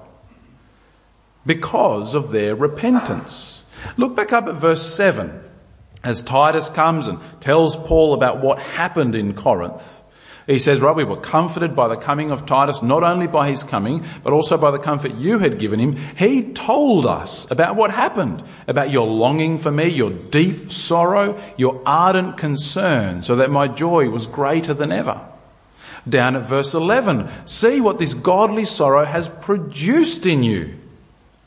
because 1.46 2.16
of 2.16 2.32
their 2.32 2.56
repentance. 2.56 3.64
Look 3.98 4.16
back 4.16 4.34
up 4.34 4.48
at 4.48 4.56
verse 4.56 4.82
7 4.82 5.42
as 6.04 6.22
Titus 6.22 6.70
comes 6.70 7.08
and 7.08 7.20
tells 7.40 7.75
Paul 7.75 8.14
about 8.14 8.42
what 8.42 8.60
happened 8.60 9.16
in 9.16 9.34
Corinth. 9.34 10.04
He 10.48 10.60
says, 10.60 10.80
right, 10.80 10.96
we 10.96 11.04
were 11.04 11.18
comforted 11.18 11.75
by 11.75 11.88
the 11.88 11.96
coming 11.96 12.30
of 12.30 12.46
Titus, 12.46 12.84
not 12.84 13.04
only 13.04 13.25
by 13.25 13.50
his 13.50 13.64
coming, 13.64 14.06
but 14.22 14.32
also 14.32 14.58
by 14.58 14.70
the 14.70 14.78
comfort 14.78 15.16
you 15.16 15.40
had 15.40 15.58
given 15.58 15.80
him. 15.80 15.96
He 16.16 16.54
told 16.54 17.08
us 17.08 17.50
about 17.50 17.75
what 17.75 17.90
happened, 17.90 18.44
about 18.68 18.92
your 18.92 19.08
longing 19.08 19.58
for 19.58 19.72
me, 19.72 19.88
your 19.88 20.12
deep 20.12 20.72
sorrow, 20.72 21.42
your 21.58 21.82
ardent 21.86 22.38
concern, 22.38 23.24
so 23.24 23.36
that 23.38 23.50
my 23.50 23.68
joy 23.68 24.10
was 24.10 24.28
greater 24.28 24.75
than 24.75 24.92
ever. 24.92 25.20
Down 26.08 26.36
at 26.36 26.46
verse 26.46 26.75
11, 26.75 27.28
see 27.46 27.82
what 27.82 27.98
this 27.98 28.14
godly 28.14 28.66
sorrow 28.66 29.06
has 29.06 29.30
produced 29.30 30.28
in 30.28 30.44
you 30.44 30.75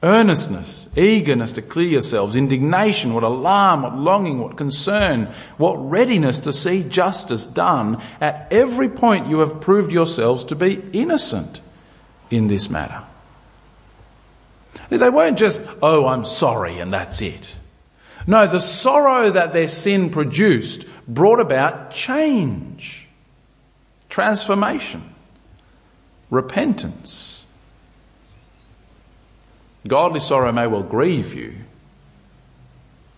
Earnestness, 0.01 0.89
eagerness 0.97 1.51
to 1.53 1.63
clear 1.63 1.89
yourselves, 1.89 2.37
indignation, 2.37 3.15
what 3.15 3.25
alarm, 3.25 3.83
what 3.83 3.97
longing, 3.97 4.39
what 4.39 4.57
concern, 4.57 5.29
what 5.57 5.75
readiness 5.75 6.39
to 6.41 6.53
see 6.53 6.85
justice 6.85 7.49
done. 7.49 8.01
At 8.21 8.47
every 8.53 8.89
point 8.89 9.27
you 9.27 9.41
have 9.41 9.61
proved 9.61 9.93
yourselves 9.93 10.45
to 10.45 10.55
be 10.55 10.83
innocent 10.93 11.61
in 12.31 12.47
this 12.47 12.71
matter. 12.71 13.03
They 14.89 15.11
weren't 15.11 15.39
just, 15.39 15.63
oh, 15.83 16.07
I'm 16.07 16.25
sorry, 16.25 16.79
and 16.79 16.93
that's 16.93 17.21
it. 17.21 17.57
No, 18.27 18.47
the 18.47 18.61
sorrow 18.61 19.31
that 19.31 19.53
their 19.53 19.69
sin 19.69 20.11
produced 20.11 20.87
brought 21.09 21.41
about 21.41 21.91
change, 21.91 23.09
transformation, 24.09 25.15
repentance. 26.31 27.38
Godly 29.87 30.21
sorrow 30.21 30.53
may 30.53 30.67
well 30.67 30.83
grieve 30.83 31.35
you. 31.35 31.55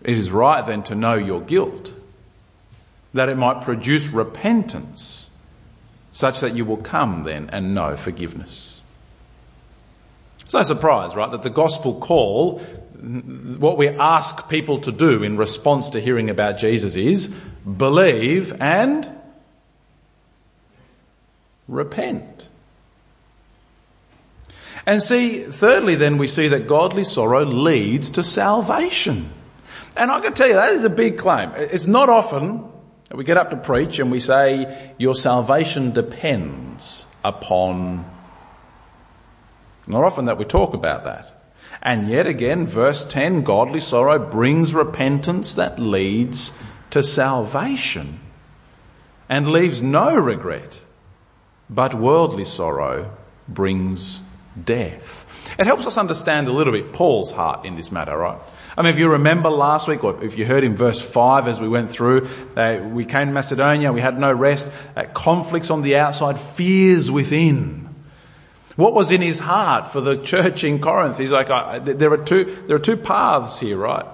It 0.03 0.19
is 0.19 0.31
right 0.31 0.65
then 0.65 0.83
to 0.85 0.95
know 0.95 1.15
your 1.15 1.41
guilt, 1.41 1.95
that 3.13 3.29
it 3.29 3.37
might 3.37 3.63
produce 3.63 4.09
repentance, 4.09 5.31
such 6.13 6.41
that 6.41 6.55
you 6.55 6.65
will 6.65 6.79
come 6.79 7.25
then 7.25 7.51
and 7.51 7.75
know 7.75 7.97
forgiveness. 7.97 8.81
It's 10.41 10.55
no 10.55 10.63
surprise, 10.63 11.15
right, 11.15 11.31
that 11.31 11.43
the 11.43 11.51
gospel 11.51 12.01
call, 12.01 12.59
what 12.59 13.79
we 13.79 13.89
ask 13.89 14.49
people 14.49 14.81
to 14.81 14.93
do 14.93 15.23
in 15.23 15.37
response 15.37 15.89
to 15.91 16.01
hearing 16.01 16.29
about 16.29 16.59
Jesus 16.59 16.97
is 16.97 17.29
believe 17.29 18.61
and 18.61 19.09
repent. 21.69 22.49
And 24.87 25.03
see, 25.03 25.43
thirdly, 25.45 25.95
then 25.95 26.19
we 26.19 26.27
see 26.27 26.49
that 26.49 26.67
godly 26.67 27.05
sorrow 27.05 27.45
leads 27.45 28.11
to 28.11 28.23
salvation. 28.23 29.31
And 29.97 30.11
I 30.11 30.21
can 30.21 30.35
tell 30.35 30.49
you 30.49 30.55
that 30.55 30.73
is 30.73 30.85
a 30.85 30.91
big 30.91 31.19
claim. 31.19 31.53
It's 31.57 31.87
not 31.87 32.09
often 32.09 32.65
that 33.09 33.17
we 33.17 33.25
get 33.25 33.37
up 33.37 33.51
to 33.51 33.57
preach 33.57 33.99
and 33.99 34.11
we 34.11 34.21
say, 34.21 34.95
Your 34.99 35.15
salvation 35.15 35.93
depends 35.93 37.07
upon. 37.25 38.05
Not 39.87 40.05
often 40.05 40.27
that 40.27 40.39
we 40.39 40.45
talk 40.45 40.75
about 40.75 41.05
that. 41.05 41.37
And 41.83 42.09
yet 42.09 42.27
again, 42.27 42.67
verse 42.67 43.05
10 43.05 43.43
godly 43.43 43.81
sorrow 43.81 44.19
brings 44.19 44.75
repentance 44.75 45.55
that 45.55 45.79
leads 45.79 46.53
to 46.91 47.03
salvation 47.03 48.21
and 49.29 49.47
leaves 49.47 49.83
no 49.83 50.17
regret. 50.17 50.85
But 51.69 51.95
worldly 51.95 52.45
sorrow 52.45 53.17
brings 53.49 54.23
death. 54.65 55.27
It 55.59 55.67
helps 55.67 55.87
us 55.87 55.97
understand 55.97 56.49
a 56.49 56.53
little 56.53 56.73
bit 56.73 56.93
Paul's 56.93 57.33
heart 57.33 57.65
in 57.65 57.77
this 57.77 57.91
matter, 57.91 58.17
right? 58.17 58.39
I 58.77 58.83
mean, 58.83 58.93
if 58.93 58.99
you 58.99 59.11
remember 59.11 59.51
last 59.51 59.89
week, 59.89 60.05
or 60.05 60.23
if 60.23 60.39
you 60.39 60.47
heard 60.47 60.65
in 60.65 60.77
verse 60.77 61.01
5 61.01 61.49
as 61.49 61.61
we 61.61 61.69
went 61.69 61.91
through, 61.91 62.29
uh, 62.57 62.81
we 62.91 63.05
came 63.05 63.29
to 63.29 63.33
Macedonia, 63.33 63.93
we 63.93 64.01
had 64.01 64.19
no 64.19 64.33
rest, 64.33 64.71
uh, 64.97 65.05
conflicts 65.13 65.71
on 65.71 65.83
the 65.83 65.97
outside, 65.97 66.39
fears 66.39 67.11
within. 67.11 67.89
What 68.77 68.95
was 68.95 69.11
in 69.11 69.23
his 69.23 69.41
heart 69.41 69.89
for 69.89 70.01
the 70.01 70.17
church 70.23 70.65
in 70.65 70.79
Corinth? 70.79 71.19
He's 71.19 71.33
like, 71.33 71.51
uh, 71.51 71.81
there, 71.81 72.13
are 72.13 72.25
two, 72.25 72.65
there 72.67 72.77
are 72.77 72.81
two 72.81 72.97
paths 72.97 73.59
here, 73.59 73.77
right? 73.77 74.07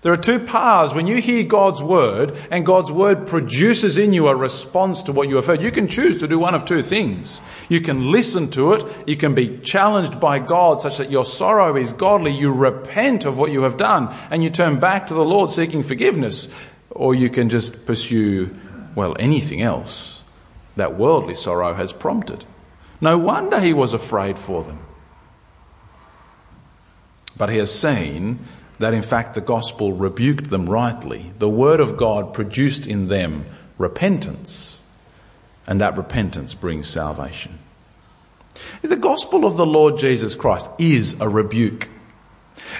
There 0.00 0.12
are 0.12 0.16
two 0.16 0.38
paths. 0.38 0.94
When 0.94 1.08
you 1.08 1.16
hear 1.20 1.42
God's 1.42 1.82
word 1.82 2.38
and 2.52 2.64
God's 2.64 2.92
word 2.92 3.26
produces 3.26 3.98
in 3.98 4.12
you 4.12 4.28
a 4.28 4.36
response 4.36 5.02
to 5.04 5.12
what 5.12 5.28
you 5.28 5.36
have 5.36 5.46
heard, 5.46 5.60
you 5.60 5.72
can 5.72 5.88
choose 5.88 6.20
to 6.20 6.28
do 6.28 6.38
one 6.38 6.54
of 6.54 6.64
two 6.64 6.82
things. 6.82 7.42
You 7.68 7.80
can 7.80 8.12
listen 8.12 8.48
to 8.52 8.74
it. 8.74 8.84
You 9.08 9.16
can 9.16 9.34
be 9.34 9.58
challenged 9.58 10.20
by 10.20 10.38
God 10.38 10.80
such 10.80 10.98
that 10.98 11.10
your 11.10 11.24
sorrow 11.24 11.76
is 11.76 11.92
godly. 11.92 12.30
You 12.30 12.52
repent 12.52 13.24
of 13.24 13.38
what 13.38 13.50
you 13.50 13.62
have 13.62 13.76
done 13.76 14.14
and 14.30 14.44
you 14.44 14.50
turn 14.50 14.78
back 14.78 15.08
to 15.08 15.14
the 15.14 15.24
Lord 15.24 15.50
seeking 15.50 15.82
forgiveness. 15.82 16.54
Or 16.90 17.14
you 17.14 17.28
can 17.28 17.48
just 17.48 17.84
pursue, 17.84 18.54
well, 18.94 19.16
anything 19.18 19.62
else 19.62 20.22
that 20.76 20.96
worldly 20.96 21.34
sorrow 21.34 21.74
has 21.74 21.92
prompted. 21.92 22.44
No 23.00 23.18
wonder 23.18 23.60
he 23.60 23.74
was 23.74 23.94
afraid 23.94 24.38
for 24.38 24.62
them. 24.62 24.78
But 27.36 27.50
he 27.50 27.58
has 27.58 27.72
seen 27.72 28.40
that 28.78 28.94
in 28.94 29.02
fact 29.02 29.34
the 29.34 29.40
gospel 29.40 29.92
rebuked 29.92 30.50
them 30.50 30.68
rightly. 30.68 31.32
The 31.38 31.48
word 31.48 31.80
of 31.80 31.96
God 31.96 32.32
produced 32.32 32.86
in 32.86 33.06
them 33.06 33.46
repentance, 33.76 34.82
and 35.66 35.80
that 35.80 35.96
repentance 35.96 36.54
brings 36.54 36.88
salvation. 36.88 37.58
The 38.82 38.96
gospel 38.96 39.44
of 39.44 39.56
the 39.56 39.66
Lord 39.66 39.98
Jesus 39.98 40.34
Christ 40.34 40.68
is 40.78 41.20
a 41.20 41.28
rebuke. 41.28 41.88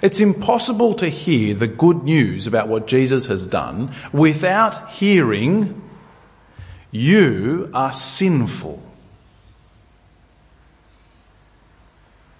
It's 0.02 0.20
impossible 0.20 0.94
to 0.94 1.08
hear 1.08 1.54
the 1.54 1.66
good 1.66 2.02
news 2.02 2.46
about 2.46 2.68
what 2.68 2.86
Jesus 2.86 3.26
has 3.26 3.46
done 3.46 3.92
without 4.12 4.90
hearing, 4.90 5.82
You 6.90 7.70
are 7.74 7.92
sinful. 7.92 8.82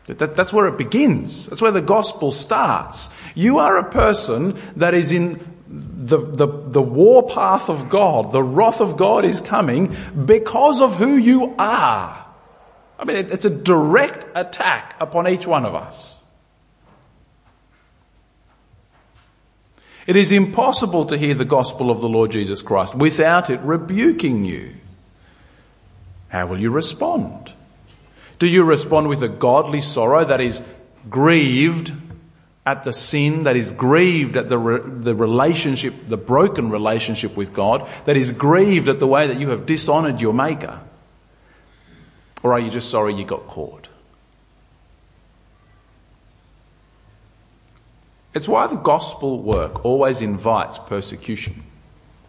That, 0.08 0.34
that's 0.34 0.52
where 0.52 0.66
it 0.66 0.78
begins. 0.78 1.46
That's 1.46 1.60
where 1.60 1.70
the 1.70 1.82
gospel 1.82 2.32
starts. 2.32 3.10
You 3.34 3.58
are 3.58 3.76
a 3.76 3.90
person 3.90 4.58
that 4.76 4.94
is 4.94 5.12
in 5.12 5.38
the, 5.68 6.18
the, 6.18 6.46
the 6.46 6.82
war 6.82 7.28
path 7.28 7.68
of 7.68 7.90
God. 7.90 8.32
The 8.32 8.42
wrath 8.42 8.80
of 8.80 8.96
God 8.96 9.24
is 9.24 9.40
coming 9.40 9.94
because 10.24 10.80
of 10.80 10.96
who 10.96 11.16
you 11.16 11.54
are. 11.58 12.24
I 12.98 13.04
mean, 13.04 13.16
it, 13.16 13.30
it's 13.30 13.44
a 13.44 13.50
direct 13.50 14.26
attack 14.34 14.96
upon 14.98 15.28
each 15.28 15.46
one 15.46 15.66
of 15.66 15.74
us. 15.74 16.16
It 20.06 20.16
is 20.16 20.32
impossible 20.32 21.04
to 21.06 21.18
hear 21.18 21.34
the 21.34 21.44
gospel 21.44 21.90
of 21.90 22.00
the 22.00 22.08
Lord 22.08 22.30
Jesus 22.30 22.62
Christ 22.62 22.94
without 22.94 23.50
it 23.50 23.60
rebuking 23.60 24.46
you. 24.46 24.74
How 26.28 26.46
will 26.46 26.58
you 26.58 26.70
respond? 26.70 27.52
Do 28.38 28.46
you 28.46 28.64
respond 28.64 29.08
with 29.08 29.22
a 29.22 29.28
godly 29.28 29.80
sorrow 29.80 30.24
that 30.24 30.40
is 30.40 30.62
grieved 31.10 31.92
at 32.64 32.82
the 32.84 32.92
sin, 32.92 33.44
that 33.44 33.56
is 33.56 33.72
grieved 33.72 34.36
at 34.36 34.48
the, 34.48 34.58
re- 34.58 34.80
the 34.84 35.14
relationship, 35.14 35.94
the 36.06 36.18
broken 36.18 36.70
relationship 36.70 37.36
with 37.36 37.52
God, 37.52 37.88
that 38.04 38.16
is 38.16 38.30
grieved 38.30 38.88
at 38.88 39.00
the 39.00 39.06
way 39.06 39.26
that 39.26 39.38
you 39.38 39.48
have 39.50 39.66
dishonored 39.66 40.20
your 40.20 40.34
Maker? 40.34 40.80
Or 42.42 42.52
are 42.52 42.60
you 42.60 42.70
just 42.70 42.90
sorry 42.90 43.14
you 43.14 43.24
got 43.24 43.46
caught? 43.46 43.88
It's 48.34 48.46
why 48.46 48.66
the 48.66 48.76
gospel 48.76 49.42
work 49.42 49.84
always 49.84 50.20
invites 50.20 50.78
persecution. 50.78 51.64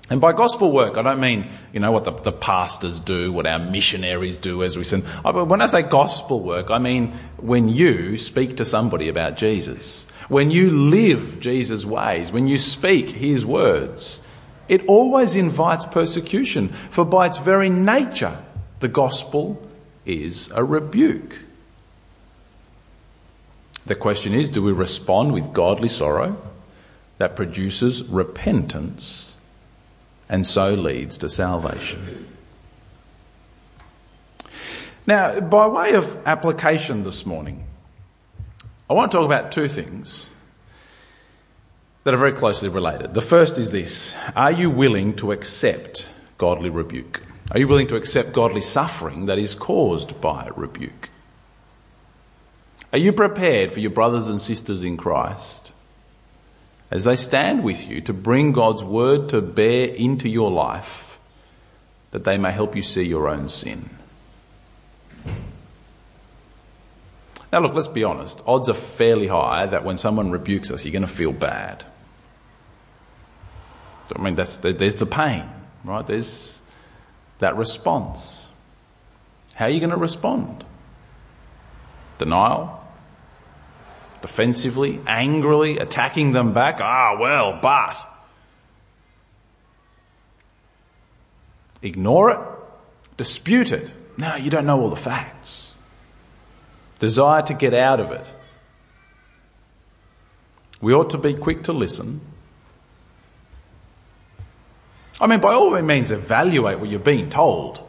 And 0.10 0.20
by 0.20 0.34
gospel 0.34 0.72
work, 0.72 0.98
I 0.98 1.04
don't 1.04 1.20
mean, 1.20 1.50
you 1.72 1.80
know, 1.80 1.92
what 1.92 2.04
the, 2.04 2.12
the 2.12 2.32
pastors 2.32 3.00
do, 3.00 3.32
what 3.32 3.46
our 3.46 3.60
missionaries 3.60 4.38
do 4.38 4.64
as 4.64 4.76
we 4.76 4.84
send. 4.84 5.04
When 5.24 5.62
I 5.62 5.68
say 5.68 5.84
gospel 5.84 6.40
work, 6.40 6.72
I 6.72 6.80
mean 6.80 7.14
when 7.38 7.70
you 7.70 8.18
speak 8.18 8.58
to 8.58 8.66
somebody 8.66 9.08
about 9.08 9.38
Jesus, 9.38 10.08
when 10.28 10.50
you 10.50 10.72
live 10.72 11.40
Jesus' 11.40 11.86
ways, 11.86 12.32
when 12.32 12.48
you 12.48 12.58
speak 12.58 13.10
his 13.10 13.46
words, 13.46 14.22
it 14.68 14.86
always 14.86 15.36
invites 15.36 15.86
persecution. 15.86 16.70
For 16.70 17.06
by 17.06 17.28
its 17.28 17.38
very 17.38 17.70
nature, 17.70 18.38
the 18.80 18.88
gospel 18.88 19.62
is 20.06 20.50
a 20.56 20.64
rebuke. 20.64 21.40
The 23.86 23.96
question 23.96 24.34
is, 24.34 24.50
do 24.50 24.64
we 24.64 24.72
respond 24.72 25.34
with 25.34 25.54
godly 25.54 25.88
sorrow 25.88 26.38
that 27.18 27.36
produces 27.36 28.04
repentance? 28.04 29.29
And 30.30 30.46
so 30.46 30.74
leads 30.74 31.18
to 31.18 31.30
salvation. 31.30 32.28
Now, 35.08 35.40
by 35.40 35.66
way 35.66 35.94
of 35.94 36.18
application 36.28 37.04
this 37.04 37.26
morning, 37.26 37.66
I 38.90 38.94
want 38.94 39.12
to 39.12 39.18
talk 39.18 39.26
about 39.26 39.52
two 39.52 39.68
things 39.68 40.30
that 42.04 42.14
are 42.14 42.18
very 42.18 42.34
closely 42.34 42.70
related. 42.70 43.16
The 43.16 43.22
first 43.22 43.58
is 43.58 43.72
this 43.72 44.16
Are 44.36 44.52
you 44.52 44.70
willing 44.70 45.16
to 45.16 45.32
accept 45.32 46.08
godly 46.38 46.70
rebuke? 46.70 47.24
Are 47.52 47.60
you 47.60 47.68
willing 47.68 47.88
to 47.88 47.96
accept 47.96 48.32
godly 48.32 48.62
suffering 48.62 49.26
that 49.26 49.40
is 49.40 49.56
caused 49.56 50.22
by 50.22 50.50
rebuke? 50.56 51.10
Are 52.94 53.00
you 53.00 53.12
prepared 53.12 53.74
for 53.74 53.80
your 53.80 53.92
brothers 53.92 54.28
and 54.28 54.40
sisters 54.40 54.84
in 54.84 54.98
Christ 54.98 55.69
as 56.92 57.04
they 57.04 57.16
stand 57.16 57.64
with 57.64 57.90
you 57.90 58.02
to 58.02 58.14
bring 58.14 58.52
God's 58.52 58.84
word 58.84 59.30
to 59.30 59.42
bear 59.42 59.88
into 59.90 60.28
your 60.28 60.50
life 60.52 61.20
that 62.12 62.24
they 62.24 62.38
may 62.38 62.52
help 62.52 62.76
you 62.76 62.82
see 62.82 63.04
your 63.04 63.30
own 63.30 63.50
sin. 63.50 63.90
Now, 67.52 67.60
look, 67.60 67.74
let's 67.74 67.88
be 67.88 68.04
honest. 68.04 68.42
Odds 68.46 68.70
are 68.70 68.76
fairly 68.76 69.28
high 69.28 69.66
that 69.68 69.84
when 69.84 69.98
someone 69.98 70.30
rebukes 70.32 70.72
us, 70.72 70.86
you're 70.86 70.92
going 70.92 71.02
to 71.02 71.08
feel 71.08 71.32
bad. 71.32 71.84
I 74.16 74.22
mean, 74.22 74.36
that's, 74.36 74.58
there's 74.58 74.96
the 74.96 75.06
pain, 75.06 75.48
right? 75.84 76.06
There's 76.06 76.62
that 77.40 77.56
response. 77.58 78.48
How 79.56 79.66
are 79.66 79.70
you 79.70 79.80
going 79.80 79.92
to 79.92 79.98
respond? 79.98 80.64
Denial? 82.18 82.79
Defensively, 84.22 85.00
angrily, 85.08 85.78
attacking 85.78 86.32
them 86.32 86.54
back. 86.54 86.80
Ah, 86.82 87.18
well, 87.20 87.60
but. 87.62 88.06
Ignore 91.82 92.32
it, 92.32 92.40
dispute 93.18 93.72
it. 93.72 93.92
No, 94.18 94.36
you 94.36 94.50
don't 94.50 94.66
know 94.66 94.82
all 94.82 94.90
the 94.90 94.96
facts. 94.96 95.76
Desire 97.00 97.42
to 97.44 97.54
get 97.54 97.74
out 97.74 98.02
of 98.02 98.12
it. 98.12 98.34
We 100.82 100.94
ought 100.94 101.10
to 101.12 101.18
be 101.18 101.34
quick 101.34 101.64
to 101.64 101.74
listen. 101.74 102.22
I 105.22 105.28
mean, 105.28 105.40
by 105.40 105.54
all 105.54 105.80
means, 105.82 106.12
evaluate 106.12 106.80
what 106.80 106.90
you're 106.90 107.00
being 107.00 107.30
told. 107.30 107.84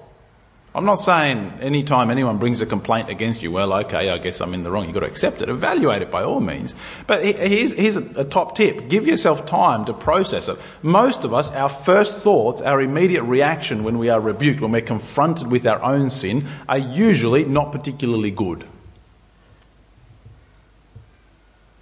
I'm 0.72 0.84
not 0.84 0.96
saying 0.96 1.58
anytime 1.60 2.10
anyone 2.10 2.38
brings 2.38 2.62
a 2.62 2.66
complaint 2.66 3.10
against 3.10 3.42
you, 3.42 3.50
well, 3.50 3.72
okay, 3.72 4.08
I 4.08 4.18
guess 4.18 4.40
I'm 4.40 4.54
in 4.54 4.62
the 4.62 4.70
wrong. 4.70 4.84
You've 4.84 4.94
got 4.94 5.00
to 5.00 5.06
accept 5.06 5.42
it. 5.42 5.48
Evaluate 5.48 6.00
it 6.00 6.12
by 6.12 6.22
all 6.22 6.40
means. 6.40 6.76
But 7.08 7.24
here's, 7.24 7.72
here's 7.72 7.96
a 7.96 8.24
top 8.24 8.54
tip. 8.54 8.88
Give 8.88 9.04
yourself 9.04 9.46
time 9.46 9.84
to 9.86 9.92
process 9.92 10.48
it. 10.48 10.58
Most 10.82 11.24
of 11.24 11.34
us, 11.34 11.50
our 11.50 11.68
first 11.68 12.20
thoughts, 12.20 12.62
our 12.62 12.80
immediate 12.80 13.24
reaction 13.24 13.82
when 13.82 13.98
we 13.98 14.10
are 14.10 14.20
rebuked, 14.20 14.60
when 14.60 14.70
we're 14.70 14.80
confronted 14.80 15.50
with 15.50 15.66
our 15.66 15.82
own 15.82 16.08
sin, 16.08 16.46
are 16.68 16.78
usually 16.78 17.44
not 17.44 17.72
particularly 17.72 18.30
good. 18.30 18.64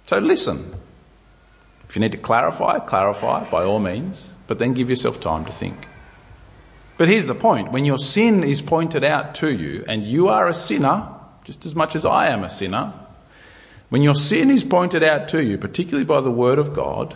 So 0.07 0.17
listen. 0.17 0.73
If 1.87 1.95
you 1.95 1.99
need 2.01 2.11
to 2.11 2.17
clarify, 2.17 2.79
clarify 2.79 3.49
by 3.49 3.63
all 3.63 3.79
means, 3.79 4.35
but 4.47 4.57
then 4.57 4.73
give 4.73 4.89
yourself 4.89 5.19
time 5.19 5.45
to 5.45 5.51
think. 5.51 5.87
But 6.99 7.07
here's 7.07 7.27
the 7.27 7.33
point 7.33 7.71
when 7.71 7.85
your 7.85 7.97
sin 7.97 8.43
is 8.43 8.61
pointed 8.61 9.05
out 9.05 9.33
to 9.35 9.49
you, 9.49 9.85
and 9.87 10.03
you 10.03 10.27
are 10.27 10.49
a 10.49 10.53
sinner, 10.53 11.07
just 11.45 11.65
as 11.65 11.73
much 11.73 11.95
as 11.95 12.05
I 12.05 12.27
am 12.27 12.43
a 12.43 12.49
sinner, 12.49 12.93
when 13.87 14.01
your 14.01 14.15
sin 14.15 14.49
is 14.49 14.65
pointed 14.65 15.01
out 15.01 15.29
to 15.29 15.41
you, 15.41 15.57
particularly 15.57 16.03
by 16.03 16.19
the 16.19 16.29
Word 16.29 16.59
of 16.59 16.73
God, 16.73 17.15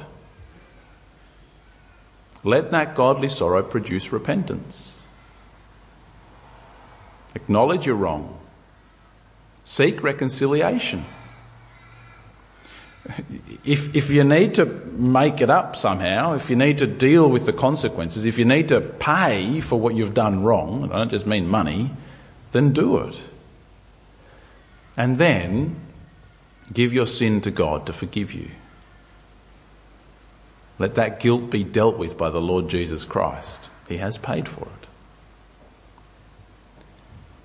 let 2.45 2.71
that 2.71 2.95
godly 2.95 3.27
sorrow 3.27 3.61
produce 3.61 4.13
repentance. 4.13 5.03
Acknowledge 7.35 7.85
you're 7.85 7.97
wrong. 7.97 8.39
Seek 9.65 10.01
reconciliation 10.01 11.03
if, 13.65 13.95
if 13.95 14.09
you 14.09 14.23
need 14.23 14.55
to 14.55 14.65
make 14.65 15.41
it 15.41 15.49
up 15.49 15.75
somehow, 15.75 16.33
if 16.35 16.49
you 16.49 16.55
need 16.55 16.77
to 16.77 16.87
deal 16.87 17.29
with 17.29 17.45
the 17.45 17.53
consequences, 17.53 18.25
if 18.25 18.37
you 18.37 18.45
need 18.45 18.69
to 18.69 18.79
pay 18.79 19.59
for 19.59 19.79
what 19.79 19.95
you've 19.95 20.13
done 20.13 20.43
wrong, 20.43 20.89
I 20.91 20.97
don't 20.97 21.09
just 21.09 21.25
mean 21.25 21.47
money, 21.47 21.91
then 22.51 22.71
do 22.71 22.97
it. 22.99 23.21
And 24.95 25.17
then 25.17 25.75
give 26.71 26.93
your 26.93 27.05
sin 27.05 27.41
to 27.41 27.51
God 27.51 27.85
to 27.87 27.93
forgive 27.93 28.33
you. 28.33 28.51
Let 30.79 30.95
that 30.95 31.19
guilt 31.19 31.49
be 31.49 31.63
dealt 31.63 31.97
with 31.97 32.17
by 32.17 32.29
the 32.29 32.41
Lord 32.41 32.69
Jesus 32.69 33.05
Christ. 33.05 33.69
He 33.87 33.97
has 33.97 34.17
paid 34.17 34.47
for 34.47 34.63
it. 34.63 34.87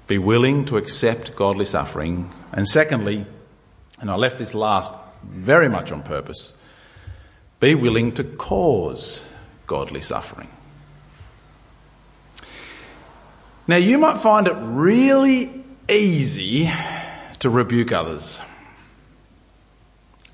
Be 0.06 0.18
willing 0.18 0.64
to 0.66 0.76
accept 0.76 1.36
godly 1.36 1.64
suffering. 1.64 2.32
And 2.52 2.66
secondly, 2.66 3.26
and 4.00 4.10
I 4.10 4.14
left 4.14 4.38
this 4.38 4.54
last 4.54 4.92
very 5.22 5.68
much 5.68 5.92
on 5.92 6.02
purpose, 6.02 6.52
be 7.60 7.74
willing 7.74 8.12
to 8.12 8.24
cause 8.24 9.24
godly 9.66 10.00
suffering. 10.00 10.48
Now, 13.66 13.76
you 13.76 13.98
might 13.98 14.18
find 14.18 14.46
it 14.46 14.56
really 14.56 15.62
easy 15.88 16.70
to 17.40 17.50
rebuke 17.50 17.92
others, 17.92 18.40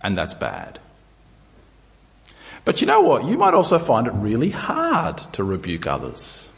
and 0.02 0.16
that's 0.16 0.34
bad. 0.34 0.78
But 2.64 2.80
you 2.80 2.86
know 2.86 3.00
what? 3.00 3.24
You 3.24 3.36
might 3.36 3.54
also 3.54 3.78
find 3.78 4.06
it 4.06 4.12
really 4.12 4.50
hard 4.50 5.18
to 5.32 5.44
rebuke 5.44 5.86
others, 5.86 6.50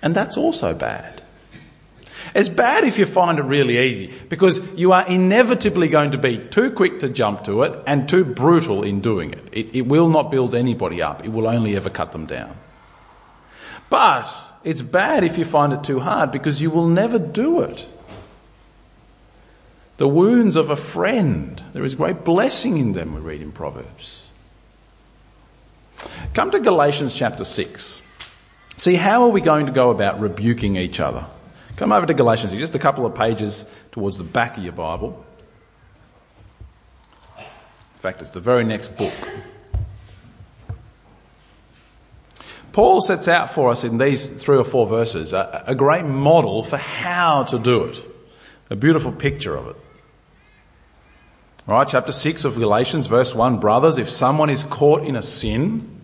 and 0.00 0.14
that's 0.14 0.36
also 0.36 0.74
bad. 0.74 1.19
It's 2.34 2.48
bad 2.48 2.84
if 2.84 2.98
you 2.98 3.06
find 3.06 3.38
it 3.38 3.42
really 3.42 3.78
easy 3.78 4.12
because 4.28 4.60
you 4.74 4.92
are 4.92 5.06
inevitably 5.06 5.88
going 5.88 6.12
to 6.12 6.18
be 6.18 6.38
too 6.38 6.70
quick 6.70 7.00
to 7.00 7.08
jump 7.08 7.44
to 7.44 7.62
it 7.62 7.82
and 7.86 8.08
too 8.08 8.24
brutal 8.24 8.82
in 8.82 9.00
doing 9.00 9.32
it. 9.32 9.44
It, 9.52 9.74
it 9.74 9.82
will 9.82 10.08
not 10.08 10.30
build 10.30 10.54
anybody 10.54 11.02
up, 11.02 11.24
it 11.24 11.28
will 11.28 11.46
only 11.46 11.76
ever 11.76 11.90
cut 11.90 12.12
them 12.12 12.26
down. 12.26 12.56
But 13.88 14.32
it's 14.62 14.82
bad 14.82 15.24
if 15.24 15.38
you 15.38 15.44
find 15.44 15.72
it 15.72 15.82
too 15.82 16.00
hard 16.00 16.30
because 16.30 16.62
you 16.62 16.70
will 16.70 16.88
never 16.88 17.18
do 17.18 17.60
it. 17.60 17.88
The 19.96 20.08
wounds 20.08 20.56
of 20.56 20.70
a 20.70 20.76
friend, 20.76 21.62
there 21.72 21.84
is 21.84 21.94
great 21.94 22.24
blessing 22.24 22.78
in 22.78 22.92
them, 22.92 23.14
we 23.14 23.20
read 23.20 23.42
in 23.42 23.52
Proverbs. 23.52 24.30
Come 26.32 26.50
to 26.52 26.60
Galatians 26.60 27.14
chapter 27.14 27.44
6. 27.44 28.02
See, 28.76 28.94
how 28.94 29.24
are 29.24 29.28
we 29.28 29.42
going 29.42 29.66
to 29.66 29.72
go 29.72 29.90
about 29.90 30.20
rebuking 30.20 30.76
each 30.76 31.00
other? 31.00 31.26
Come 31.80 31.92
over 31.92 32.04
to 32.04 32.12
Galatians, 32.12 32.52
just 32.52 32.74
a 32.74 32.78
couple 32.78 33.06
of 33.06 33.14
pages 33.14 33.64
towards 33.90 34.18
the 34.18 34.22
back 34.22 34.58
of 34.58 34.62
your 34.62 34.74
Bible. 34.74 35.24
In 37.38 38.00
fact, 38.00 38.20
it's 38.20 38.32
the 38.32 38.40
very 38.40 38.66
next 38.66 38.98
book. 38.98 39.14
Paul 42.72 43.00
sets 43.00 43.28
out 43.28 43.54
for 43.54 43.70
us 43.70 43.82
in 43.82 43.96
these 43.96 44.28
three 44.42 44.58
or 44.58 44.64
four 44.64 44.86
verses 44.86 45.32
a, 45.32 45.64
a, 45.68 45.74
great 45.74 46.04
model 46.04 46.62
for 46.62 46.76
how 46.76 47.44
to 47.44 47.58
do 47.58 47.84
it, 47.84 48.04
a 48.68 48.76
beautiful 48.76 49.10
picture 49.10 49.56
of 49.56 49.68
it. 49.68 49.76
All 51.66 51.78
right, 51.78 51.88
chapter 51.88 52.12
6 52.12 52.44
of 52.44 52.56
Galatians, 52.56 53.06
verse 53.06 53.34
1 53.34 53.58
Brothers, 53.58 53.96
if 53.96 54.10
someone 54.10 54.50
is 54.50 54.64
caught 54.64 55.06
in 55.06 55.16
a 55.16 55.22
sin, 55.22 56.02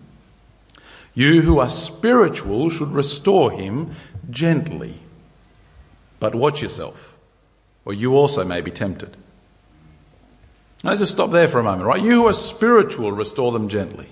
you 1.13 1.43
who 1.43 1.59
are 1.59 1.69
spiritual 1.69 2.71
should 2.71 2.93
restore 2.93 3.51
him 3.51 3.93
gently 4.31 5.01
but 6.19 6.35
watch 6.35 6.61
yourself, 6.61 7.15
or 7.85 7.93
you 7.93 8.15
also 8.15 8.43
may 8.43 8.61
be 8.61 8.71
tempted. 8.71 9.15
Now 10.83 10.95
just 10.95 11.11
stop 11.11 11.31
there 11.31 11.47
for 11.47 11.59
a 11.59 11.63
moment, 11.63 11.87
right? 11.87 12.01
You 12.01 12.11
who 12.11 12.27
are 12.27 12.33
spiritual, 12.33 13.11
restore 13.11 13.51
them 13.51 13.69
gently. 13.69 14.09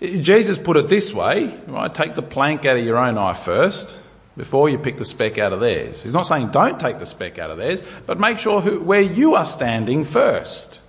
Jesus 0.00 0.58
put 0.58 0.76
it 0.76 0.88
this 0.88 1.12
way, 1.12 1.58
right? 1.66 1.92
Take 1.92 2.14
the 2.14 2.22
plank 2.22 2.64
out 2.64 2.76
of 2.76 2.84
your 2.84 2.98
own 2.98 3.18
eye 3.18 3.34
first 3.34 4.04
before 4.36 4.68
you 4.68 4.78
pick 4.78 4.96
the 4.96 5.04
speck 5.04 5.38
out 5.38 5.52
of 5.52 5.58
theirs. 5.58 6.02
He's 6.02 6.12
not 6.12 6.26
saying 6.26 6.50
don't 6.50 6.78
take 6.78 6.98
the 6.98 7.06
speck 7.06 7.38
out 7.38 7.50
of 7.50 7.58
theirs, 7.58 7.82
but 8.06 8.20
make 8.20 8.38
sure 8.38 8.60
who, 8.60 8.80
where 8.80 9.00
you 9.00 9.34
are 9.34 9.44
standing 9.44 10.04
first. 10.04 10.80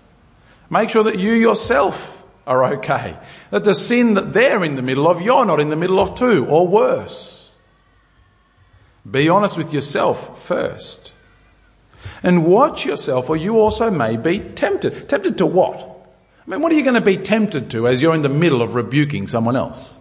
Make 0.70 0.90
sure 0.90 1.04
that 1.04 1.18
you 1.18 1.34
yourself 1.34 2.24
are 2.46 2.76
okay. 2.76 3.18
That 3.50 3.64
the 3.64 3.74
sin 3.74 4.14
that 4.14 4.34
they're 4.34 4.64
in 4.64 4.76
the 4.76 4.84
middle 4.84 5.08
of, 5.08 5.22
you're 5.22 5.46
not 5.46 5.60
in 5.60 5.70
the 5.70 5.76
middle 5.76 6.00
of 6.00 6.14
too, 6.14 6.46
or 6.46 6.68
worse. 6.68 7.39
Be 9.10 9.30
honest 9.30 9.58
with 9.58 9.74
yourself 9.74 10.42
first. 10.42 11.14
And 12.24 12.46
watch 12.46 12.86
yourself, 12.86 13.30
or 13.30 13.38
you 13.38 13.60
also 13.60 13.90
may 13.90 14.18
be 14.18 14.40
tempted. 14.40 15.10
Tempted 15.10 15.38
to 15.38 15.46
what? 15.46 15.78
I 16.46 16.52
mean, 16.52 16.62
what 16.62 16.72
are 16.72 16.76
you 16.76 16.84
going 16.84 16.96
to 16.96 17.02
be 17.02 17.18
tempted 17.18 17.72
to 17.72 17.88
as 17.88 18.02
you're 18.02 18.16
in 18.16 18.22
the 18.22 18.30
middle 18.30 18.62
of 18.62 18.76
rebuking 18.76 19.28
someone 19.28 19.56
else? 19.56 19.98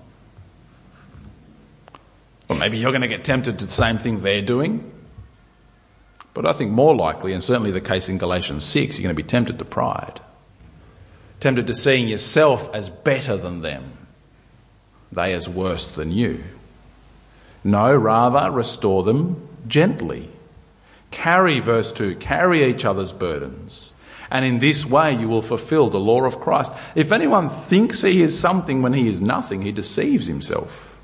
Or 2.48 2.56
maybe 2.56 2.78
you're 2.78 2.92
going 2.92 3.02
to 3.02 3.08
get 3.08 3.24
tempted 3.24 3.58
to 3.58 3.66
the 3.66 3.70
same 3.70 3.98
thing 3.98 4.20
they're 4.20 4.42
doing. 4.42 4.90
But 6.34 6.46
I 6.46 6.52
think 6.52 6.70
more 6.70 6.94
likely, 6.94 7.32
and 7.32 7.42
certainly 7.42 7.70
the 7.70 7.80
case 7.80 8.08
in 8.08 8.18
Galatians 8.18 8.64
6, 8.64 8.98
you're 8.98 9.02
going 9.02 9.14
to 9.14 9.22
be 9.22 9.26
tempted 9.26 9.58
to 9.58 9.64
pride. 9.64 10.20
Tempted 11.40 11.66
to 11.66 11.74
seeing 11.74 12.08
yourself 12.08 12.72
as 12.74 12.88
better 12.88 13.36
than 13.36 13.60
them, 13.60 13.92
they 15.12 15.34
as 15.34 15.48
worse 15.48 15.94
than 15.94 16.12
you. 16.12 16.42
No, 17.64 17.94
rather, 17.94 18.50
restore 18.50 19.02
them 19.02 19.48
gently. 19.66 20.30
Carry, 21.10 21.60
verse 21.60 21.92
2, 21.92 22.16
carry 22.16 22.64
each 22.64 22.84
other's 22.84 23.12
burdens. 23.12 23.94
And 24.30 24.44
in 24.44 24.58
this 24.58 24.84
way 24.84 25.14
you 25.14 25.28
will 25.28 25.42
fulfill 25.42 25.88
the 25.88 26.00
law 26.00 26.24
of 26.24 26.40
Christ. 26.40 26.72
If 26.94 27.12
anyone 27.12 27.48
thinks 27.48 28.02
he 28.02 28.20
is 28.20 28.38
something 28.38 28.82
when 28.82 28.92
he 28.92 29.08
is 29.08 29.22
nothing, 29.22 29.62
he 29.62 29.72
deceives 29.72 30.26
himself. 30.26 30.98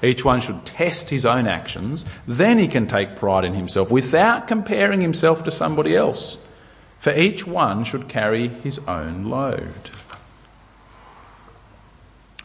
Each 0.00 0.24
one 0.24 0.40
should 0.40 0.64
test 0.64 1.10
his 1.10 1.26
own 1.26 1.48
actions, 1.48 2.04
then 2.26 2.60
he 2.60 2.68
can 2.68 2.86
take 2.86 3.16
pride 3.16 3.44
in 3.44 3.54
himself 3.54 3.90
without 3.90 4.46
comparing 4.46 5.00
himself 5.00 5.42
to 5.44 5.50
somebody 5.50 5.96
else. 5.96 6.38
For 7.00 7.12
each 7.12 7.46
one 7.46 7.82
should 7.82 8.08
carry 8.08 8.46
his 8.46 8.78
own 8.86 9.24
load. 9.24 9.90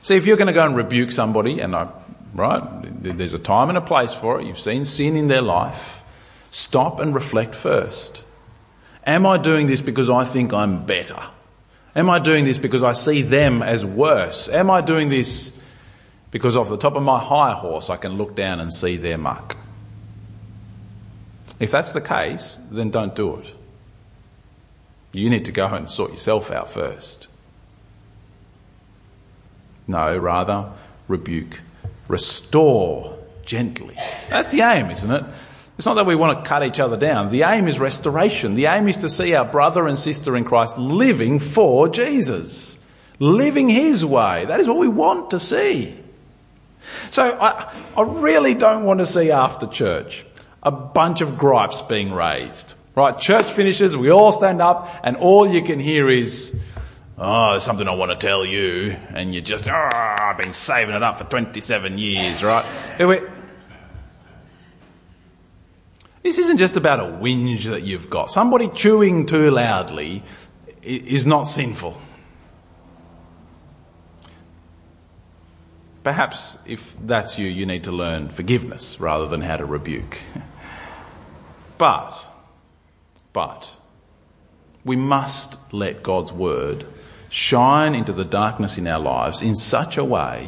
See, 0.01 0.15
if 0.15 0.25
you're 0.25 0.37
going 0.37 0.47
to 0.47 0.53
go 0.53 0.65
and 0.65 0.75
rebuke 0.75 1.11
somebody, 1.11 1.59
and 1.59 1.75
I 1.75 1.89
right? 2.33 2.61
There's 3.17 3.33
a 3.33 3.39
time 3.39 3.69
and 3.69 3.77
a 3.77 3.81
place 3.81 4.13
for 4.13 4.39
it. 4.39 4.47
You've 4.47 4.59
seen 4.59 4.85
sin 4.85 5.15
in 5.15 5.27
their 5.27 5.41
life. 5.41 6.01
Stop 6.51 6.99
and 6.99 7.13
reflect 7.13 7.55
first. 7.55 8.23
Am 9.05 9.25
I 9.25 9.37
doing 9.37 9.67
this 9.67 9.81
because 9.81 10.09
I 10.09 10.23
think 10.23 10.53
I'm 10.53 10.85
better? 10.85 11.19
Am 11.95 12.09
I 12.09 12.19
doing 12.19 12.45
this 12.45 12.57
because 12.57 12.83
I 12.83 12.93
see 12.93 13.21
them 13.21 13.61
as 13.61 13.85
worse? 13.85 14.49
Am 14.49 14.69
I 14.69 14.81
doing 14.81 15.09
this 15.09 15.57
because 16.31 16.57
off 16.57 16.69
the 16.69 16.77
top 16.77 16.95
of 16.95 17.03
my 17.03 17.19
high 17.19 17.53
horse 17.53 17.89
I 17.89 17.97
can 17.97 18.13
look 18.13 18.35
down 18.35 18.59
and 18.59 18.73
see 18.73 18.97
their 18.97 19.17
muck? 19.17 19.57
If 21.59 21.71
that's 21.71 21.91
the 21.91 22.01
case, 22.01 22.57
then 22.71 22.89
don't 22.89 23.15
do 23.15 23.35
it. 23.37 23.55
You 25.11 25.29
need 25.29 25.45
to 25.45 25.51
go 25.51 25.67
and 25.67 25.89
sort 25.89 26.11
yourself 26.11 26.49
out 26.49 26.69
first. 26.69 27.27
No, 29.87 30.17
rather, 30.17 30.71
rebuke, 31.07 31.61
restore 32.07 33.17
gently. 33.45 33.95
That's 34.29 34.47
the 34.49 34.61
aim, 34.61 34.89
isn't 34.91 35.11
it? 35.11 35.23
It's 35.77 35.87
not 35.87 35.95
that 35.95 36.05
we 36.05 36.15
want 36.15 36.43
to 36.43 36.47
cut 36.47 36.63
each 36.63 36.79
other 36.79 36.97
down. 36.97 37.31
The 37.31 37.43
aim 37.43 37.67
is 37.67 37.79
restoration. 37.79 38.53
The 38.53 38.67
aim 38.67 38.87
is 38.87 38.97
to 38.97 39.09
see 39.09 39.33
our 39.33 39.45
brother 39.45 39.87
and 39.87 39.97
sister 39.97 40.37
in 40.37 40.43
Christ 40.45 40.77
living 40.77 41.39
for 41.39 41.89
Jesus, 41.89 42.77
living 43.19 43.69
His 43.69 44.05
way. 44.05 44.45
That 44.45 44.59
is 44.59 44.67
what 44.67 44.77
we 44.77 44.87
want 44.87 45.31
to 45.31 45.39
see. 45.39 45.97
So 47.11 47.37
I, 47.39 47.73
I 47.97 48.01
really 48.01 48.53
don't 48.53 48.83
want 48.83 48.99
to 48.99 49.05
see 49.05 49.31
after 49.31 49.65
church 49.65 50.25
a 50.61 50.71
bunch 50.71 51.21
of 51.21 51.37
gripes 51.37 51.81
being 51.81 52.13
raised. 52.13 52.75
Right, 52.95 53.17
church 53.17 53.45
finishes, 53.45 53.97
we 53.97 54.11
all 54.11 54.31
stand 54.31 54.61
up, 54.61 54.87
and 55.03 55.17
all 55.17 55.47
you 55.47 55.63
can 55.63 55.79
hear 55.79 56.09
is, 56.09 56.59
Oh, 57.25 57.51
there's 57.51 57.63
something 57.63 57.87
I 57.87 57.95
want 57.95 58.11
to 58.11 58.17
tell 58.17 58.43
you. 58.43 58.97
And 59.13 59.33
you 59.33 59.39
just, 59.39 59.69
oh, 59.69 59.89
I've 59.93 60.37
been 60.37 60.51
saving 60.51 60.93
it 60.93 61.01
up 61.01 61.17
for 61.17 61.23
27 61.23 61.97
years, 61.97 62.43
right? 62.43 62.65
This 66.21 66.37
isn't 66.37 66.57
just 66.57 66.75
about 66.75 66.99
a 66.99 67.03
whinge 67.03 67.63
that 67.69 67.83
you've 67.83 68.09
got. 68.09 68.29
Somebody 68.29 68.67
chewing 68.67 69.25
too 69.25 69.49
loudly 69.51 70.21
is 70.81 71.25
not 71.25 71.43
sinful. 71.43 71.97
Perhaps 76.03 76.57
if 76.65 76.93
that's 77.01 77.39
you, 77.39 77.47
you 77.47 77.65
need 77.65 77.85
to 77.85 77.93
learn 77.93 78.27
forgiveness 78.27 78.99
rather 78.99 79.27
than 79.27 79.39
how 79.39 79.57
to 79.57 79.65
rebuke. 79.65 80.17
But, 81.79 82.29
but, 83.33 83.75
we 84.85 84.95
must 84.95 85.57
let 85.73 86.03
God's 86.03 86.31
word 86.31 86.85
shine 87.33 87.95
into 87.95 88.13
the 88.13 88.23
darkness 88.23 88.77
in 88.77 88.87
our 88.87 88.99
lives 88.99 89.41
in 89.41 89.55
such 89.55 89.97
a 89.97 90.05
way 90.05 90.47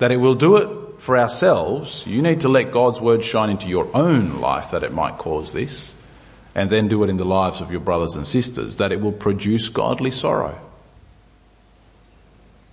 that 0.00 0.10
it 0.10 0.16
will 0.16 0.34
do 0.34 0.56
it 0.56 1.00
for 1.00 1.16
ourselves. 1.16 2.04
You 2.04 2.20
need 2.20 2.40
to 2.40 2.48
let 2.48 2.72
God's 2.72 3.00
word 3.00 3.24
shine 3.24 3.48
into 3.48 3.68
your 3.68 3.88
own 3.96 4.40
life 4.40 4.72
that 4.72 4.82
it 4.82 4.92
might 4.92 5.18
cause 5.18 5.52
this, 5.52 5.94
and 6.52 6.68
then 6.68 6.88
do 6.88 7.04
it 7.04 7.10
in 7.10 7.16
the 7.16 7.24
lives 7.24 7.60
of 7.60 7.70
your 7.70 7.78
brothers 7.78 8.16
and 8.16 8.26
sisters, 8.26 8.78
that 8.78 8.90
it 8.90 9.00
will 9.00 9.12
produce 9.12 9.68
godly 9.68 10.10
sorrow 10.10 10.58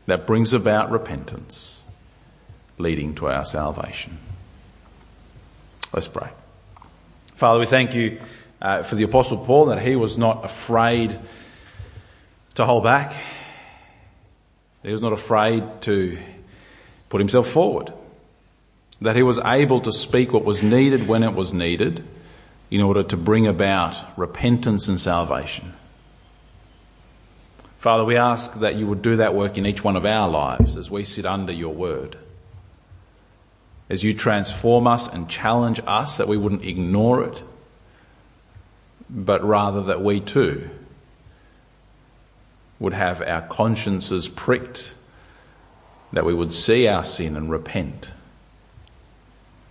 that 0.07 0.25
brings 0.25 0.51
about 0.51 0.89
repentance, 0.89 1.83
leading 2.79 3.13
to 3.13 3.27
our 3.27 3.45
salvation. 3.45 4.17
Let's 5.93 6.07
pray. 6.07 6.29
Father, 7.35 7.59
we 7.59 7.67
thank 7.67 7.93
you 7.93 8.19
uh, 8.59 8.81
for 8.81 8.95
the 8.95 9.03
Apostle 9.03 9.37
Paul 9.37 9.67
that 9.67 9.79
he 9.79 9.95
was 9.95 10.17
not 10.17 10.43
afraid 10.43 11.19
to 12.59 12.65
hold 12.65 12.83
back. 12.83 13.13
He 14.83 14.91
was 14.91 14.99
not 14.99 15.13
afraid 15.13 15.81
to 15.83 16.17
put 17.07 17.21
himself 17.21 17.47
forward. 17.47 17.93
That 18.99 19.15
he 19.15 19.23
was 19.23 19.39
able 19.39 19.79
to 19.79 19.93
speak 19.93 20.33
what 20.33 20.43
was 20.43 20.61
needed 20.61 21.07
when 21.07 21.23
it 21.23 21.33
was 21.33 21.53
needed 21.53 22.03
in 22.69 22.81
order 22.81 23.01
to 23.01 23.15
bring 23.15 23.47
about 23.47 23.95
repentance 24.17 24.89
and 24.89 24.99
salvation. 24.99 25.71
Father, 27.77 28.03
we 28.03 28.17
ask 28.17 28.55
that 28.55 28.75
you 28.75 28.85
would 28.87 29.01
do 29.01 29.15
that 29.15 29.33
work 29.33 29.57
in 29.57 29.65
each 29.65 29.81
one 29.81 29.95
of 29.95 30.05
our 30.05 30.27
lives 30.27 30.75
as 30.75 30.91
we 30.91 31.05
sit 31.05 31.25
under 31.25 31.53
your 31.53 31.73
word. 31.73 32.17
As 33.89 34.03
you 34.03 34.13
transform 34.13 34.85
us 34.85 35.07
and 35.07 35.29
challenge 35.29 35.79
us, 35.87 36.17
that 36.17 36.27
we 36.27 36.35
wouldn't 36.35 36.65
ignore 36.65 37.23
it, 37.23 37.41
but 39.09 39.41
rather 39.45 39.81
that 39.83 40.01
we 40.01 40.19
too 40.19 40.69
would 42.79 42.93
have 42.93 43.21
our 43.21 43.41
consciences 43.41 44.27
pricked, 44.27 44.95
that 46.13 46.25
we 46.25 46.33
would 46.33 46.53
see 46.53 46.87
our 46.87 47.03
sin 47.03 47.35
and 47.35 47.51
repent. 47.51 48.11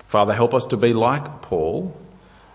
Father, 0.06 0.34
help 0.34 0.54
us 0.54 0.66
to 0.66 0.76
be 0.76 0.92
like 0.92 1.42
Paul 1.42 1.96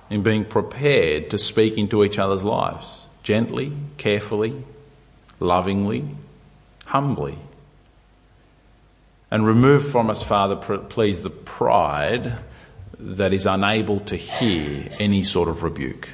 in 0.10 0.24
being 0.24 0.46
prepared 0.46 1.30
to 1.32 1.38
speak 1.38 1.78
into 1.78 2.04
each 2.04 2.20
other's 2.20 2.44
lives 2.44 3.06
gently, 3.24 3.72
carefully, 3.98 4.64
lovingly, 5.40 6.06
humbly. 6.86 7.38
And 9.32 9.48
remove 9.48 9.88
from 9.88 10.10
us, 10.10 10.22
Father, 10.22 10.56
please, 10.56 11.24
the 11.24 11.30
pride 11.30 12.40
that 13.00 13.34
is 13.34 13.46
unable 13.46 14.00
to 14.02 14.16
hear 14.16 14.90
any 15.00 15.24
sort 15.24 15.50
of 15.50 15.64
rebuke. 15.64 16.10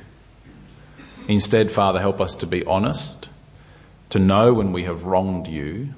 Instead, 1.28 1.72
Father, 1.72 2.00
help 2.00 2.22
us 2.22 2.36
to 2.38 2.48
be 2.48 2.64
honest 2.66 3.30
to 4.10 4.20
know 4.20 4.54
when 4.54 4.72
we 4.74 4.84
have 4.84 5.04
wronged 5.04 5.48
you, 5.48 5.90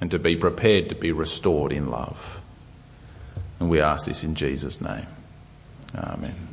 and 0.00 0.10
to 0.10 0.18
be 0.18 0.36
prepared 0.36 0.88
to 0.88 0.94
be 0.94 1.12
restored 1.12 1.72
in 1.72 1.90
love. 1.90 2.40
And 3.60 3.70
we 3.70 3.80
ask 3.80 4.06
this 4.06 4.24
in 4.24 4.34
Jesus' 4.34 4.80
name. 4.80 5.06
Amen. 5.94 6.51